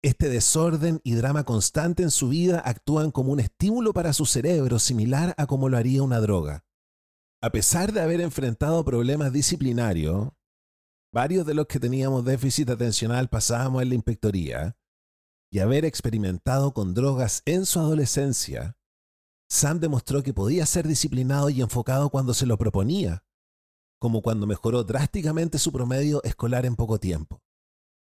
Este 0.03 0.29
desorden 0.29 1.01
y 1.03 1.15
drama 1.15 1.45
constante 1.45 2.03
en 2.03 2.11
su 2.11 2.29
vida 2.29 2.61
actúan 2.61 3.11
como 3.11 3.33
un 3.33 3.41
estímulo 3.41 3.93
para 3.93 4.13
su 4.13 4.27
cerebro 4.27 4.79
similar 4.79 5.35
a 5.37 5.47
como 5.47 5.69
lo 5.69 5.77
haría 5.77 6.03
una 6.03 6.21
droga. 6.21 6.65
A 7.43 7.51
pesar 7.51 7.93
de 7.93 8.01
haber 8.01 8.21
enfrentado 8.21 8.85
problemas 8.85 9.33
disciplinarios, 9.33 10.31
varios 11.13 11.47
de 11.47 11.55
los 11.55 11.67
que 11.67 11.81
teníamos 11.81 12.25
déficit 12.25 12.71
atencional 12.71 13.29
pasábamos 13.29 13.83
en 13.83 13.89
la 13.89 13.95
inspectoría, 13.97 14.79
y 15.51 15.61
haber 15.61 15.85
experimentado 15.85 16.73
con 16.75 16.95
drogas 16.95 17.43
en 17.45 17.67
su 17.67 17.81
adolescencia, 17.81 18.78
Sam 19.49 19.81
demostró 19.81 20.23
que 20.23 20.35
podía 20.35 20.67
ser 20.67 20.87
disciplinado 20.87 21.49
y 21.49 21.63
enfocado 21.63 22.11
cuando 22.11 22.35
se 22.35 22.47
lo 22.47 22.59
proponía, 22.59 23.25
como 23.99 24.21
cuando 24.21 24.47
mejoró 24.47 24.85
drásticamente 24.85 25.59
su 25.59 25.73
promedio 25.73 26.23
escolar 26.23 26.67
en 26.67 26.77
poco 26.77 27.01
tiempo. 27.01 27.43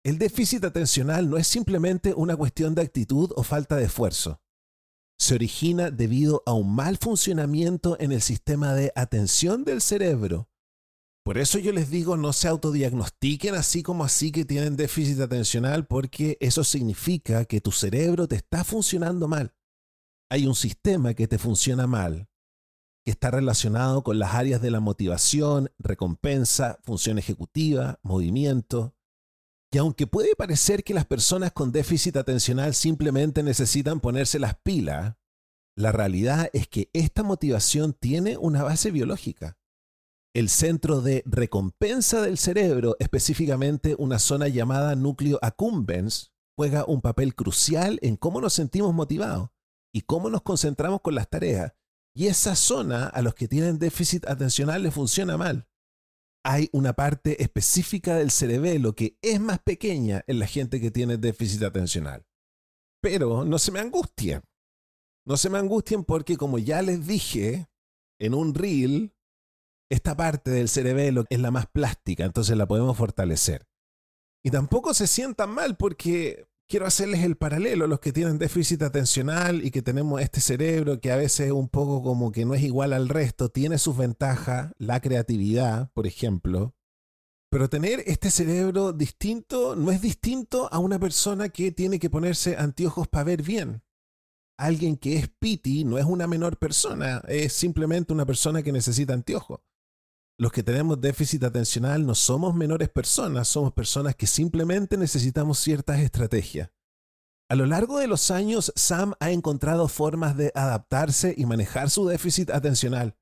El 0.04 0.18
déficit 0.18 0.64
atencional 0.66 1.30
no 1.30 1.38
es 1.38 1.48
simplemente 1.48 2.14
una 2.14 2.36
cuestión 2.36 2.76
de 2.76 2.82
actitud 2.82 3.32
o 3.36 3.44
falta 3.44 3.78
de 3.78 3.86
esfuerzo. 3.86 4.42
Se 5.18 5.36
origina 5.36 5.92
debido 5.92 6.44
a 6.46 6.54
un 6.54 6.76
mal 6.76 6.98
funcionamiento 6.98 7.98
en 8.00 8.12
el 8.12 8.22
sistema 8.22 8.74
de 8.74 8.92
atención 8.96 9.64
del 9.64 9.82
cerebro. 9.82 10.50
Por 11.24 11.38
eso 11.38 11.58
yo 11.58 11.72
les 11.72 11.90
digo 11.90 12.18
no 12.18 12.34
se 12.34 12.50
autodiagnostiquen 12.50 13.56
así 13.56 13.82
como 13.82 14.04
así 14.04 14.32
que 14.34 14.44
tienen 14.44 14.76
déficit 14.76 15.22
atencional 15.22 15.88
porque 15.88 16.38
eso 16.42 16.66
significa 16.66 17.46
que 17.46 17.62
tu 17.62 17.72
cerebro 17.72 18.28
te 18.28 18.36
está 18.36 18.66
funcionando 18.66 19.30
mal. 19.30 19.56
Hay 20.34 20.48
un 20.48 20.56
sistema 20.56 21.14
que 21.14 21.28
te 21.28 21.38
funciona 21.38 21.86
mal, 21.86 22.28
que 23.06 23.12
está 23.12 23.30
relacionado 23.30 24.02
con 24.02 24.18
las 24.18 24.34
áreas 24.34 24.64
de 24.64 24.72
la 24.72 24.80
motivación, 24.80 25.70
recompensa, 25.78 26.80
función 26.82 27.20
ejecutiva, 27.20 28.00
movimiento, 28.02 28.96
y 29.72 29.78
aunque 29.78 30.08
puede 30.08 30.36
parecer 30.36 30.84
que 30.84 30.96
las 30.96 31.06
personas 31.06 31.52
con 31.52 31.72
déficit 31.72 32.18
atencional 32.18 32.74
simplemente 32.74 33.44
necesitan 33.44 34.00
ponerse 34.00 34.40
las 34.40 34.56
pilas, 34.56 35.18
la 35.78 35.92
realidad 35.92 36.50
es 36.52 36.68
que 36.68 36.90
esta 36.94 37.22
motivación 37.22 37.94
tiene 37.94 38.36
una 38.38 38.64
base 38.64 38.90
biológica. 38.90 39.60
El 40.34 40.50
centro 40.50 41.02
de 41.02 41.22
recompensa 41.28 42.24
del 42.24 42.40
cerebro, 42.40 42.96
específicamente 42.98 43.96
una 44.00 44.18
zona 44.18 44.48
llamada 44.48 44.96
núcleo 44.96 45.38
accumbens, 45.44 46.34
juega 46.58 46.86
un 46.88 47.02
papel 47.02 47.36
crucial 47.36 48.00
en 48.02 48.18
cómo 48.18 48.42
nos 48.42 48.54
sentimos 48.54 48.96
motivados 48.96 49.53
y 49.94 50.02
cómo 50.02 50.30
nos 50.30 50.42
concentramos 50.42 51.02
con 51.02 51.16
las 51.16 51.30
tareas. 51.30 51.74
Y 52.16 52.28
esa 52.28 52.56
zona 52.56 53.08
a 53.08 53.22
los 53.22 53.36
que 53.36 53.48
tienen 53.48 53.80
déficit 53.80 54.28
atencional 54.28 54.84
les 54.84 54.94
funciona 54.94 55.38
mal 55.38 55.68
hay 56.44 56.70
una 56.74 56.94
parte 56.94 57.42
específica 57.42 58.18
del 58.18 58.30
cerebelo 58.30 58.94
que 58.94 59.18
es 59.22 59.40
más 59.40 59.60
pequeña 59.60 60.24
en 60.28 60.40
la 60.40 60.48
gente 60.48 60.82
que 60.82 60.92
tiene 60.92 61.18
déficit 61.18 61.64
atencional. 61.64 62.26
Pero 63.02 63.46
no 63.46 63.58
se 63.58 63.72
me 63.72 63.80
angustien. 63.80 64.42
No 65.26 65.38
se 65.38 65.50
me 65.50 65.58
angustien 65.58 66.04
porque 66.04 66.36
como 66.36 66.60
ya 66.60 66.82
les 66.82 67.08
dije 67.08 67.70
en 68.20 68.34
un 68.34 68.54
reel, 68.54 69.16
esta 69.90 70.16
parte 70.16 70.52
del 70.52 70.68
cerebelo 70.68 71.26
es 71.30 71.40
la 71.40 71.52
más 71.52 71.68
plástica, 71.68 72.26
entonces 72.26 72.58
la 72.58 72.68
podemos 72.68 72.98
fortalecer. 72.98 73.66
Y 74.44 74.52
tampoco 74.52 74.94
se 74.94 75.08
sientan 75.08 75.50
mal 75.52 75.78
porque 75.78 76.46
quiero 76.68 76.86
hacerles 76.86 77.24
el 77.24 77.38
paralelo, 77.38 77.88
los 77.88 78.00
que 78.00 78.14
tienen 78.14 78.38
déficit 78.38 78.82
atencional 78.82 79.66
y 79.66 79.72
que 79.72 79.82
tenemos 79.82 80.22
este 80.22 80.42
cerebro 80.42 81.00
que 81.00 81.12
a 81.12 81.16
veces 81.16 81.48
es 81.48 81.52
un 81.52 81.70
poco 81.70 82.04
como 82.04 82.32
que 82.32 82.46
no 82.46 82.54
es 82.54 82.64
igual 82.64 82.94
al 82.94 83.10
resto, 83.10 83.50
tiene 83.50 83.78
sus 83.78 83.98
ventajas, 83.98 84.72
la 84.78 85.00
creatividad, 85.00 85.92
por 85.94 86.08
ejemplo, 86.08 86.76
pero 87.50 87.70
tener 87.70 88.04
este 88.08 88.32
cerebro 88.32 88.94
distinto 88.94 89.76
no 89.76 89.92
es 89.92 90.02
distinto 90.02 90.70
a 90.72 90.80
una 90.80 90.98
persona 90.98 91.50
que 91.50 91.72
tiene 91.72 92.00
que 92.00 92.10
ponerse 92.10 92.58
anteojos 92.58 93.08
para 93.08 93.26
ver 93.26 93.44
bien. 93.44 93.84
Alguien 94.58 94.98
que 94.98 95.18
es 95.18 95.30
piti 95.30 95.84
no 95.84 95.98
es 95.98 96.06
una 96.06 96.26
menor 96.26 96.58
persona, 96.58 97.22
es 97.28 97.54
simplemente 97.54 98.14
una 98.14 98.26
persona 98.26 98.64
que 98.64 98.72
necesita 98.72 99.14
anteojos 99.14 99.60
los 100.44 100.52
que 100.52 100.62
tenemos 100.62 101.00
déficit 101.00 101.42
atencional 101.46 102.06
no 102.06 102.16
somos 102.16 102.54
menores 102.54 102.90
personas, 102.90 103.48
somos 103.48 103.72
personas 103.72 104.14
que 104.14 104.28
simplemente 104.28 104.98
necesitamos 104.98 105.58
ciertas 105.58 106.02
estrategias. 106.02 106.70
A 107.50 107.56
lo 107.56 107.66
largo 107.66 107.98
de 107.98 108.08
los 108.08 108.30
años, 108.30 108.74
Sam 108.76 109.14
ha 109.22 109.32
encontrado 109.32 109.88
formas 109.88 110.36
de 110.36 110.52
adaptarse 110.54 111.34
y 111.38 111.46
manejar 111.46 111.90
su 111.90 112.06
déficit 112.06 112.50
atencional. 112.50 113.16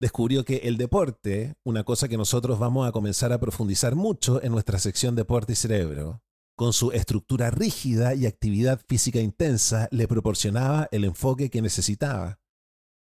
Descubrió 0.00 0.46
que 0.46 0.56
el 0.64 0.78
deporte, 0.78 1.54
una 1.64 1.84
cosa 1.84 2.08
que 2.08 2.16
nosotros 2.16 2.58
vamos 2.58 2.88
a 2.88 2.92
comenzar 2.92 3.30
a 3.34 3.40
profundizar 3.40 3.94
mucho 3.94 4.42
en 4.42 4.50
nuestra 4.50 4.78
sección 4.78 5.14
Deporte 5.16 5.52
y 5.52 5.56
Cerebro, 5.56 6.22
con 6.56 6.72
su 6.72 6.92
estructura 6.92 7.50
rígida 7.50 8.14
y 8.14 8.24
actividad 8.24 8.80
física 8.88 9.20
intensa, 9.20 9.86
le 9.90 10.08
proporcionaba 10.08 10.88
el 10.92 11.04
enfoque 11.04 11.50
que 11.50 11.60
necesitaba. 11.60 12.40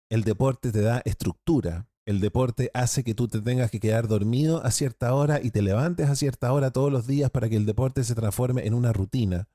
El 0.10 0.24
deporte 0.24 0.72
te 0.72 0.82
da 0.82 1.02
estructura, 1.04 1.90
el 2.06 2.20
deporte 2.20 2.70
hace 2.74 3.04
que 3.04 3.16
tú 3.16 3.28
te 3.28 3.42
tengas 3.42 3.72
que 3.72 3.80
quedar 3.80 4.08
dormido 4.08 4.64
a 4.66 4.72
cierta 4.72 5.14
hora 5.14 5.40
y 5.42 5.52
te 5.52 5.62
levantes 5.62 6.10
a 6.10 6.16
cierta 6.16 6.52
hora 6.52 6.72
todos 6.72 6.92
los 6.92 7.08
días 7.08 7.30
para 7.32 7.50
que 7.50 7.56
el 7.56 7.66
deporte 7.66 8.04
se 8.04 8.16
transforme 8.16 8.66
en 8.66 8.74
una 8.74 8.92
rutina. 8.92 9.48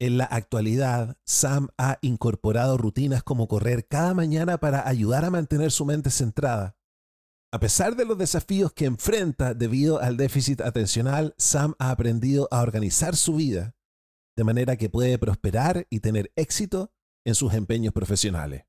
En 0.00 0.16
la 0.16 0.24
actualidad, 0.24 1.16
Sam 1.24 1.68
ha 1.76 1.98
incorporado 2.02 2.76
rutinas 2.76 3.22
como 3.22 3.48
correr 3.48 3.86
cada 3.86 4.14
mañana 4.14 4.58
para 4.58 4.88
ayudar 4.88 5.24
a 5.24 5.30
mantener 5.30 5.70
su 5.70 5.84
mente 5.84 6.10
centrada. 6.10 6.76
A 7.50 7.60
pesar 7.60 7.96
de 7.96 8.04
los 8.04 8.18
desafíos 8.18 8.72
que 8.72 8.84
enfrenta 8.84 9.54
debido 9.54 10.00
al 10.00 10.16
déficit 10.16 10.60
atencional, 10.60 11.34
Sam 11.38 11.74
ha 11.78 11.90
aprendido 11.90 12.46
a 12.50 12.60
organizar 12.62 13.16
su 13.16 13.36
vida 13.36 13.74
de 14.36 14.44
manera 14.44 14.76
que 14.76 14.88
puede 14.88 15.18
prosperar 15.18 15.88
y 15.90 15.98
tener 15.98 16.30
éxito 16.36 16.92
en 17.24 17.34
sus 17.34 17.54
empeños 17.54 17.92
profesionales. 17.92 18.67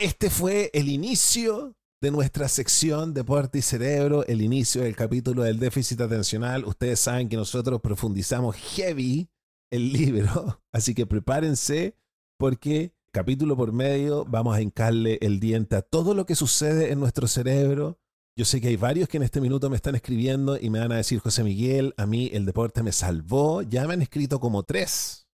Este 0.00 0.30
fue 0.30 0.70
el 0.72 0.88
inicio 0.88 1.76
de 2.00 2.10
nuestra 2.10 2.48
sección 2.48 3.12
Deporte 3.12 3.58
y 3.58 3.62
Cerebro, 3.62 4.24
el 4.26 4.40
inicio 4.40 4.80
del 4.80 4.96
capítulo 4.96 5.42
del 5.42 5.58
déficit 5.58 6.00
atencional. 6.00 6.64
Ustedes 6.64 7.00
saben 7.00 7.28
que 7.28 7.36
nosotros 7.36 7.82
profundizamos 7.82 8.56
heavy 8.56 9.28
el 9.70 9.92
libro, 9.92 10.62
así 10.72 10.94
que 10.94 11.04
prepárense 11.04 11.98
porque 12.38 12.94
capítulo 13.12 13.58
por 13.58 13.74
medio 13.74 14.24
vamos 14.24 14.56
a 14.56 14.62
hincarle 14.62 15.18
el 15.20 15.38
diente 15.38 15.76
a 15.76 15.82
todo 15.82 16.14
lo 16.14 16.24
que 16.24 16.34
sucede 16.34 16.92
en 16.92 16.98
nuestro 16.98 17.26
cerebro. 17.28 17.98
Yo 18.38 18.46
sé 18.46 18.62
que 18.62 18.68
hay 18.68 18.76
varios 18.76 19.06
que 19.06 19.18
en 19.18 19.24
este 19.24 19.42
minuto 19.42 19.68
me 19.68 19.76
están 19.76 19.96
escribiendo 19.96 20.56
y 20.58 20.70
me 20.70 20.78
van 20.78 20.92
a 20.92 20.96
decir, 20.96 21.18
José 21.18 21.44
Miguel, 21.44 21.92
a 21.98 22.06
mí 22.06 22.30
el 22.32 22.46
deporte 22.46 22.82
me 22.82 22.92
salvó. 22.92 23.60
Ya 23.60 23.86
me 23.86 23.92
han 23.92 24.00
escrito 24.00 24.40
como 24.40 24.62
tres, 24.62 25.28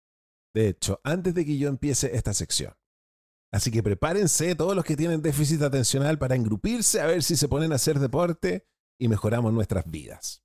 de 0.52 0.70
hecho, 0.70 1.00
antes 1.04 1.34
de 1.34 1.44
que 1.44 1.56
yo 1.56 1.68
empiece 1.68 2.16
esta 2.16 2.34
sección. 2.34 2.74
Así 3.56 3.70
que 3.70 3.82
prepárense 3.82 4.54
todos 4.54 4.76
los 4.76 4.84
que 4.84 4.98
tienen 4.98 5.22
déficit 5.22 5.62
atencional 5.62 6.18
para 6.18 6.34
engrupirse 6.34 7.00
a 7.00 7.06
ver 7.06 7.22
si 7.22 7.36
se 7.36 7.48
ponen 7.48 7.72
a 7.72 7.76
hacer 7.76 7.98
deporte 7.98 8.68
y 9.00 9.08
mejoramos 9.08 9.50
nuestras 9.50 9.90
vidas. 9.90 10.44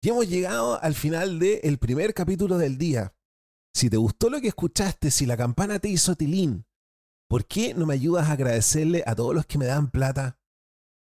Y 0.00 0.10
hemos 0.10 0.28
llegado 0.28 0.80
al 0.80 0.94
final 0.94 1.40
del 1.40 1.78
primer 1.78 2.14
capítulo 2.14 2.56
del 2.56 2.78
día. 2.78 3.16
Si 3.74 3.90
te 3.90 3.96
gustó 3.96 4.30
lo 4.30 4.40
que 4.40 4.46
escuchaste, 4.46 5.10
si 5.10 5.26
la 5.26 5.36
campana 5.36 5.80
te 5.80 5.88
hizo 5.88 6.14
tilín, 6.14 6.66
¿por 7.28 7.46
qué 7.46 7.74
no 7.74 7.84
me 7.84 7.94
ayudas 7.94 8.28
a 8.28 8.34
agradecerle 8.34 9.02
a 9.06 9.16
todos 9.16 9.34
los 9.34 9.44
que 9.46 9.58
me 9.58 9.66
dan 9.66 9.90
plata? 9.90 10.38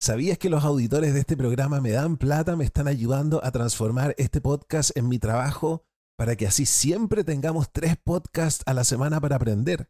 ¿Sabías 0.02 0.38
que 0.38 0.50
los 0.50 0.64
auditores 0.64 1.14
de 1.14 1.20
este 1.20 1.36
programa 1.36 1.82
me 1.82 1.92
dan 1.92 2.16
plata, 2.16 2.56
me 2.56 2.64
están 2.64 2.88
ayudando 2.88 3.44
a 3.44 3.52
transformar 3.52 4.16
este 4.18 4.40
podcast 4.40 4.96
en 4.96 5.10
mi 5.10 5.20
trabajo 5.20 5.84
para 6.18 6.38
que 6.38 6.48
así 6.48 6.66
siempre 6.66 7.26
tengamos 7.26 7.70
tres 7.74 7.98
podcasts 8.02 8.64
a 8.66 8.74
la 8.74 8.86
semana 8.86 9.20
para 9.20 9.36
aprender? 9.36 9.90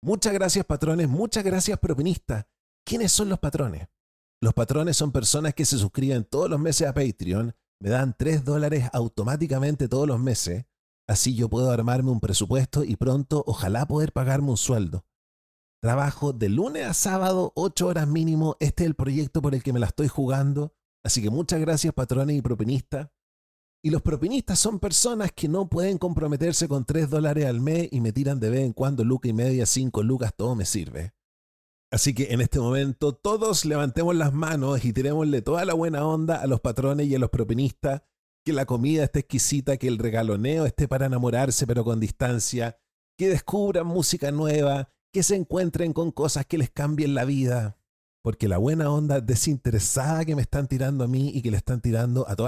Muchas 0.00 0.32
gracias 0.32 0.64
patrones, 0.64 1.08
muchas 1.08 1.42
gracias 1.42 1.78
propinistas. 1.80 2.46
¿Quiénes 2.86 3.10
son 3.10 3.28
los 3.28 3.40
patrones? 3.40 3.88
Los 4.40 4.54
patrones 4.54 4.96
son 4.96 5.10
personas 5.10 5.54
que 5.54 5.64
se 5.64 5.76
suscriben 5.76 6.24
todos 6.24 6.48
los 6.48 6.60
meses 6.60 6.86
a 6.86 6.94
Patreon, 6.94 7.54
me 7.80 7.90
dan 7.90 8.14
3 8.16 8.44
dólares 8.44 8.88
automáticamente 8.92 9.88
todos 9.88 10.06
los 10.06 10.20
meses, 10.20 10.66
así 11.08 11.34
yo 11.34 11.48
puedo 11.48 11.72
armarme 11.72 12.12
un 12.12 12.20
presupuesto 12.20 12.84
y 12.84 12.94
pronto 12.94 13.42
ojalá 13.46 13.86
poder 13.86 14.12
pagarme 14.12 14.50
un 14.50 14.56
sueldo. 14.56 15.04
Trabajo 15.82 16.32
de 16.32 16.48
lunes 16.48 16.86
a 16.86 16.94
sábado, 16.94 17.52
8 17.56 17.86
horas 17.88 18.06
mínimo, 18.06 18.56
este 18.60 18.84
es 18.84 18.88
el 18.88 18.94
proyecto 18.94 19.42
por 19.42 19.56
el 19.56 19.64
que 19.64 19.72
me 19.72 19.80
la 19.80 19.86
estoy 19.86 20.06
jugando, 20.06 20.72
así 21.04 21.20
que 21.20 21.30
muchas 21.30 21.60
gracias 21.60 21.92
patrones 21.92 22.36
y 22.36 22.42
propinistas. 22.42 23.08
Y 23.82 23.90
los 23.90 24.02
propinistas 24.02 24.58
son 24.58 24.80
personas 24.80 25.30
que 25.32 25.48
no 25.48 25.68
pueden 25.68 25.98
comprometerse 25.98 26.66
con 26.66 26.84
3 26.84 27.10
dólares 27.10 27.46
al 27.46 27.60
mes 27.60 27.88
y 27.92 28.00
me 28.00 28.12
tiran 28.12 28.40
de 28.40 28.50
vez 28.50 28.60
en 28.62 28.72
cuando 28.72 29.04
luca 29.04 29.28
y 29.28 29.32
media, 29.32 29.66
5 29.66 30.02
lucas, 30.02 30.34
todo 30.36 30.56
me 30.56 30.64
sirve. 30.64 31.12
Así 31.90 32.12
que 32.12 32.32
en 32.32 32.40
este 32.40 32.58
momento 32.58 33.14
todos 33.14 33.64
levantemos 33.64 34.14
las 34.14 34.32
manos 34.32 34.84
y 34.84 34.92
tirémosle 34.92 35.42
toda 35.42 35.64
la 35.64 35.74
buena 35.74 36.04
onda 36.06 36.36
a 36.36 36.46
los 36.46 36.60
patrones 36.60 37.06
y 37.06 37.14
a 37.14 37.18
los 37.18 37.30
propinistas, 37.30 38.02
que 38.44 38.52
la 38.52 38.66
comida 38.66 39.04
esté 39.04 39.20
exquisita, 39.20 39.76
que 39.76 39.88
el 39.88 39.98
regaloneo 39.98 40.66
esté 40.66 40.88
para 40.88 41.06
enamorarse 41.06 41.66
pero 41.66 41.84
con 41.84 42.00
distancia, 42.00 42.78
que 43.16 43.28
descubran 43.28 43.86
música 43.86 44.30
nueva, 44.32 44.90
que 45.12 45.22
se 45.22 45.36
encuentren 45.36 45.92
con 45.92 46.10
cosas 46.10 46.46
que 46.46 46.58
les 46.58 46.70
cambien 46.70 47.14
la 47.14 47.24
vida. 47.24 47.78
Porque 48.22 48.48
la 48.48 48.58
buena 48.58 48.90
onda 48.90 49.20
desinteresada 49.20 50.24
que 50.24 50.36
me 50.36 50.42
están 50.42 50.66
tirando 50.66 51.04
a 51.04 51.08
mí 51.08 51.30
y 51.32 51.40
que 51.40 51.50
le 51.50 51.56
están 51.56 51.80
tirando 51.80 52.28
a 52.28 52.36
todas 52.36 52.47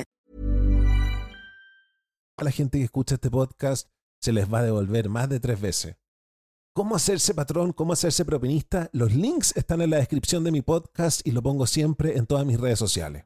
A 2.41 2.43
la 2.43 2.51
gente 2.51 2.79
que 2.79 2.85
escucha 2.85 3.15
este 3.15 3.29
podcast 3.29 3.87
se 4.19 4.33
les 4.33 4.51
va 4.51 4.59
a 4.59 4.63
devolver 4.63 5.09
más 5.09 5.29
de 5.29 5.39
tres 5.39 5.61
veces. 5.61 5.95
¿Cómo 6.73 6.95
hacerse 6.95 7.35
patrón? 7.35 7.71
¿Cómo 7.71 7.93
hacerse 7.93 8.25
propinista? 8.25 8.89
Los 8.93 9.13
links 9.13 9.55
están 9.55 9.81
en 9.81 9.91
la 9.91 9.97
descripción 9.97 10.43
de 10.43 10.51
mi 10.51 10.63
podcast 10.63 11.21
y 11.23 11.31
lo 11.31 11.43
pongo 11.43 11.67
siempre 11.67 12.17
en 12.17 12.25
todas 12.25 12.45
mis 12.45 12.59
redes 12.59 12.79
sociales. 12.79 13.25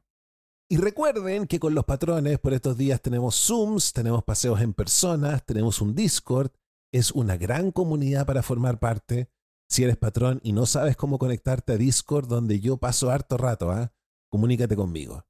Y 0.68 0.76
recuerden 0.76 1.46
que 1.46 1.58
con 1.58 1.74
los 1.74 1.84
patrones 1.84 2.38
por 2.38 2.52
estos 2.52 2.76
días 2.76 3.00
tenemos 3.00 3.36
Zooms, 3.36 3.94
tenemos 3.94 4.22
paseos 4.22 4.60
en 4.60 4.74
personas, 4.74 5.46
tenemos 5.46 5.80
un 5.80 5.94
Discord. 5.94 6.50
Es 6.92 7.10
una 7.12 7.38
gran 7.38 7.70
comunidad 7.70 8.26
para 8.26 8.42
formar 8.42 8.78
parte. 8.78 9.30
Si 9.68 9.82
eres 9.82 9.96
patrón 9.96 10.40
y 10.42 10.52
no 10.52 10.66
sabes 10.66 10.96
cómo 10.96 11.18
conectarte 11.18 11.72
a 11.72 11.76
Discord, 11.78 12.28
donde 12.28 12.60
yo 12.60 12.76
paso 12.76 13.10
harto 13.10 13.38
rato, 13.38 13.70
¿ah? 13.70 13.92
comunícate 14.28 14.76
conmigo. 14.76 15.24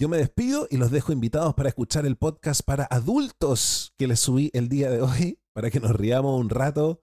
Yo 0.00 0.08
me 0.08 0.16
despido 0.16 0.66
y 0.70 0.78
los 0.78 0.90
dejo 0.90 1.12
invitados 1.12 1.52
para 1.52 1.68
escuchar 1.68 2.06
el 2.06 2.16
podcast 2.16 2.62
para 2.62 2.84
adultos 2.84 3.92
que 3.98 4.06
les 4.06 4.18
subí 4.18 4.48
el 4.54 4.70
día 4.70 4.88
de 4.88 5.02
hoy, 5.02 5.38
para 5.52 5.70
que 5.70 5.78
nos 5.78 5.90
riamos 5.90 6.40
un 6.40 6.48
rato. 6.48 7.02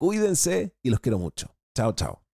Cuídense 0.00 0.74
y 0.82 0.88
los 0.88 1.00
quiero 1.00 1.18
mucho. 1.18 1.54
Chao, 1.76 1.92
chao. 1.92 2.27